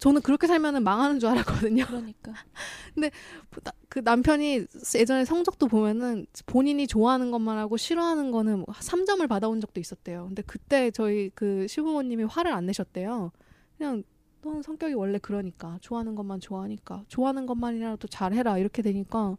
저는 0.03 0.21
그렇게 0.23 0.49
살면은 0.49 0.83
망하는 0.83 1.21
줄 1.21 1.29
알았거든요. 1.29 1.87
그러니까 1.87 2.33
나- 2.97 3.73
그 3.89 4.01
남편이 4.01 4.67
예전에 4.97 5.25
성적도 5.25 5.69
보면은 5.69 6.27
본인이 6.47 6.89
좋아하는 6.89 7.31
것만 7.31 7.57
하고 7.57 7.77
싫어하는 7.77 8.33
거는 8.33 8.59
뭐 8.59 8.67
3점을 8.75 9.25
받아온 9.29 9.61
적도 9.61 9.79
있었대요. 9.79 10.25
근데 10.27 10.43
그때 10.43 10.91
저희 10.91 11.31
그 11.37 11.69
시부모님이 11.69 12.25
화를 12.25 12.53
안 12.53 12.67
내셨대요. 12.67 13.31
그냥 13.79 14.03
넌 14.41 14.61
성격이 14.61 14.95
원래 14.95 15.21
그러니까 15.23 15.79
좋아하는 15.81 16.17
것만 16.17 16.41
좋아하니까 16.41 17.05
좋아하는 17.07 17.47
것만이라도 17.47 18.09
잘해라 18.09 18.59
이렇게 18.59 18.83
되니까 18.83 19.37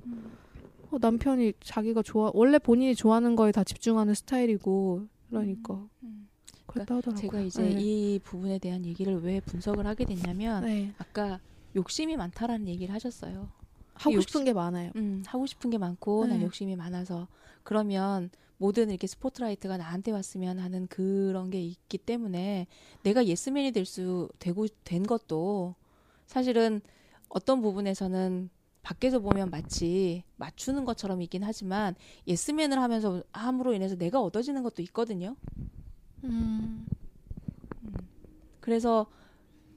어, 0.92 0.98
남편이 0.98 1.56
자기가 1.60 2.04
좋아 2.04 2.32
원래 2.34 2.58
본인이 2.58 2.96
좋아하는 2.96 3.36
거에 3.36 3.52
다 3.52 3.66
집중하는 3.66 4.14
스타일이고 4.14 5.08
그러니까 5.30 5.74
음. 5.74 5.90
그렇다 6.74 6.96
하더라고요. 6.96 7.22
제가 7.22 7.40
이제 7.42 7.62
네. 7.62 7.76
이 7.80 8.20
부분에 8.24 8.58
대한 8.60 8.86
얘기를 8.86 9.22
왜 9.24 9.40
분석을 9.42 9.86
하게 9.86 10.06
됐냐면 10.06 10.64
네. 10.66 10.94
아까 10.98 11.40
욕심이 11.76 12.16
많다라는 12.18 12.68
얘기를 12.68 12.94
하셨어요. 12.94 13.50
하고 13.96 14.16
욕심- 14.16 14.28
싶은 14.30 14.46
게 14.46 14.54
많아요. 14.54 14.92
음, 14.96 15.24
하고 15.28 15.46
싶은 15.46 15.70
게 15.70 15.78
많고 15.78 16.26
난 16.26 16.40
네. 16.40 16.46
욕심이 16.46 16.76
많아서 16.76 17.28
그러면 17.64 18.30
모든 18.58 18.90
이렇게 18.90 19.08
스포트라이트가 19.08 19.78
나한테 19.78 20.12
왔으면 20.12 20.58
하는 20.60 20.88
그런 20.88 21.50
게 21.50 21.62
있기 21.62 21.98
때문에 22.00 22.68
내가 23.04 23.26
예스맨이 23.26 23.72
될 23.72 23.86
수 23.86 24.30
되고 24.40 24.66
된 24.84 25.04
것도 25.04 25.76
사실은 26.28 26.82
어떤 27.30 27.62
부분에서는 27.62 28.50
밖에서 28.82 29.20
보면 29.20 29.50
마치 29.50 30.24
맞추는 30.38 30.86
것처럼 30.86 31.22
있긴 31.22 31.44
하지만 31.44 31.96
예스맨을 32.28 32.80
하면서 32.80 33.24
함으로 33.32 33.74
인해서 33.74 33.96
내가 33.96 34.22
얻어지는 34.22 34.64
것도 34.64 34.82
있거든요. 34.84 35.36
음. 36.24 36.86
그래서 38.60 39.08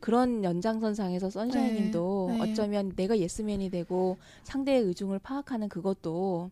그런 0.01 0.45
연장선상에서 0.45 1.31
선샤인님도 1.31 2.27
네, 2.31 2.39
네. 2.39 2.53
어쩌면 2.53 2.93
내가 2.95 3.19
예스맨이 3.19 3.71
되고 3.71 4.19
상대의 4.45 4.83
의중을 4.83 5.19
파악하는 5.19 5.69
그것도 5.69 6.51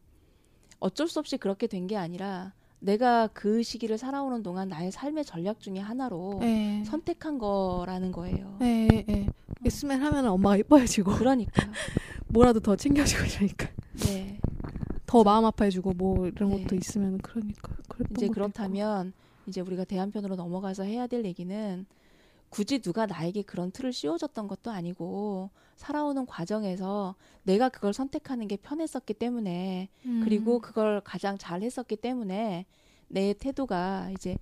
어쩔 0.80 1.08
수 1.08 1.18
없이 1.20 1.36
그렇게 1.36 1.66
된 1.66 1.86
게 1.86 1.96
아니라 1.96 2.52
내가 2.80 3.28
그 3.28 3.62
시기를 3.62 3.96
살아오는 3.96 4.42
동안 4.42 4.68
나의 4.68 4.90
삶의 4.92 5.24
전략 5.24 5.60
중에 5.60 5.78
하나로 5.78 6.40
예. 6.42 6.82
선택한 6.84 7.38
거라는 7.38 8.12
거예요. 8.12 8.58
예, 8.60 8.88
예. 9.08 9.26
예스맨 9.64 10.02
하면 10.02 10.26
엄마가 10.26 10.56
이뻐해지고 10.58 11.12
그러니까 11.12 11.52
뭐라도 12.28 12.60
더 12.60 12.76
챙겨주고 12.76 13.24
이러니까 13.24 13.68
네. 14.04 14.38
더 15.06 15.22
마음 15.22 15.44
아파해주고 15.46 15.92
뭐 15.92 16.26
이런 16.26 16.50
네. 16.50 16.62
것도 16.64 16.74
있으면 16.74 17.18
그러니까 17.18 17.72
이제 18.10 18.28
그렇다면 18.28 19.12
이제 19.46 19.60
우리가 19.60 19.84
대한편으로 19.84 20.36
넘어가서 20.36 20.84
해야 20.84 21.06
될 21.06 21.24
얘기는 21.24 21.86
굳이 22.54 22.78
누가 22.78 23.06
나에게 23.06 23.42
그런 23.42 23.72
틀을 23.72 23.92
씌워줬던 23.92 24.46
것도 24.46 24.70
아니고 24.70 25.50
살아오는 25.74 26.24
과정에서 26.24 27.16
내가 27.42 27.68
그걸 27.68 27.92
선택하는 27.92 28.46
게 28.46 28.56
편했었기 28.56 29.14
때문에. 29.14 29.88
음. 30.06 30.20
그리고 30.22 30.60
그걸 30.60 31.00
가장 31.00 31.36
잘 31.36 31.62
했었기 31.62 31.96
때문에 31.96 32.66
내 33.08 33.32
태도가 33.32 34.10
이제 34.12 34.36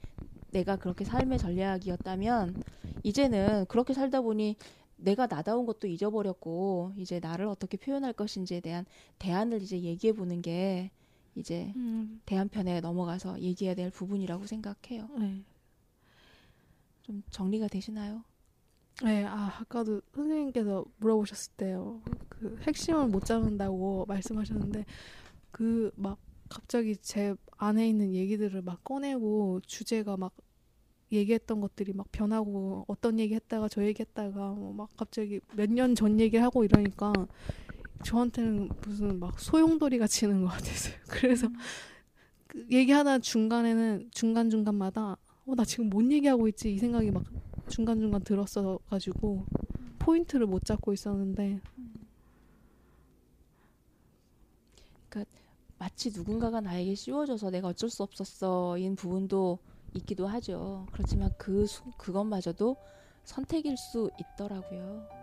내가 0.51 0.77
그렇게 0.77 1.05
삶의 1.05 1.39
전략이었다면 1.39 2.63
이제는 3.03 3.65
그렇게 3.67 3.95
살다 3.95 4.21
보니 4.21 4.57
내가 4.97 5.27
나다운 5.27 5.65
것도 5.65 5.89
잊어버렸고 5.89 6.93
이제 6.97 7.19
나를 7.19 7.47
어떻게 7.47 7.77
표현할 7.77 8.13
것인지에 8.13 8.61
대한 8.61 8.85
대안을 9.19 9.63
이제 9.63 9.81
얘기해 9.81 10.13
보는 10.13 10.43
게 10.43 10.91
이제 11.35 11.72
음, 11.76 12.20
대한편에 12.26 12.80
넘어가서 12.80 13.41
얘기해야 13.41 13.74
될 13.74 13.91
부분이라고 13.91 14.47
생각해요. 14.47 15.09
네. 15.18 15.45
좀 17.03 17.22
정리가 17.30 17.68
되시나요? 17.68 18.24
네, 19.03 19.24
아, 19.24 19.59
아까도 19.61 20.01
선생님께서 20.14 20.85
물어보셨을 20.99 21.53
때요. 21.57 22.03
그 22.28 22.59
핵심을 22.62 23.09
못 23.09 23.24
잡는다고 23.24 24.05
말씀하셨는데 24.07 24.85
그 25.51 25.91
막 25.97 26.18
갑자기 26.51 26.97
제 26.99 27.35
안에 27.59 27.89
있는 27.89 28.14
얘기들을 28.14 28.62
막 28.62 28.85
꺼내고 28.85 29.61
주제가 29.66 30.16
막 30.18 30.35
얘기했던 31.12 31.61
것들이 31.61 31.93
막 31.95 32.07
변하고 32.12 32.85
어떤 32.89 33.18
얘기 33.20 33.35
했다가 33.35 33.68
저 33.68 33.85
얘기 33.85 34.01
했다가 34.03 34.53
뭐 34.53 34.72
막 34.74 34.91
갑자기 34.97 35.41
몇 35.57 35.70
년 35.70 35.95
전 35.95 36.20
얘기를 36.20 36.45
하고 36.45 36.64
이러니까 36.64 37.12
저한테는 38.05 38.68
무슨 38.82 39.18
막 39.20 39.38
소용돌이가 39.38 40.07
치는 40.07 40.43
것 40.43 40.49
같았어요. 40.49 40.95
그래서 41.09 41.49
그 42.47 42.66
얘기하다 42.70 43.20
중간에는 43.20 44.11
중간 44.12 44.51
중간마다 44.51 45.16
어, 45.47 45.55
나 45.55 45.64
지금 45.64 45.88
뭔 45.90 46.11
얘기하고 46.12 46.49
있지 46.49 46.72
이 46.74 46.78
생각이 46.78 47.11
막 47.11 47.24
중간 47.68 47.99
중간 47.99 48.22
들었어 48.22 48.78
가지고 48.88 49.47
포인트를 49.99 50.47
못 50.47 50.64
잡고 50.64 50.93
있었는데 50.93 51.61
마치 55.82 56.12
누군가가 56.12 56.61
나에게 56.61 56.95
씌워줘서 56.95 57.51
내가 57.51 57.66
어쩔 57.66 57.90
수 57.90 58.05
없었어인 58.05 58.95
부분도 58.95 59.59
있기도 59.95 60.28
하죠. 60.28 60.86
그렇지만 60.93 61.32
그 61.36 61.66
수- 61.66 61.82
그것마저도 61.99 62.76
선택일 63.24 63.76
수 63.76 64.09
있더라고요. 64.16 65.22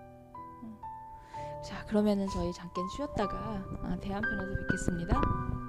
음. 1.59 1.63
자, 1.63 1.85
그러면은 1.85 2.27
저희 2.29 2.51
잠깐 2.53 2.87
쉬었다가 2.95 3.37
아, 3.83 3.97
대한편에서 4.01 4.55
뵙겠습니다. 4.61 5.68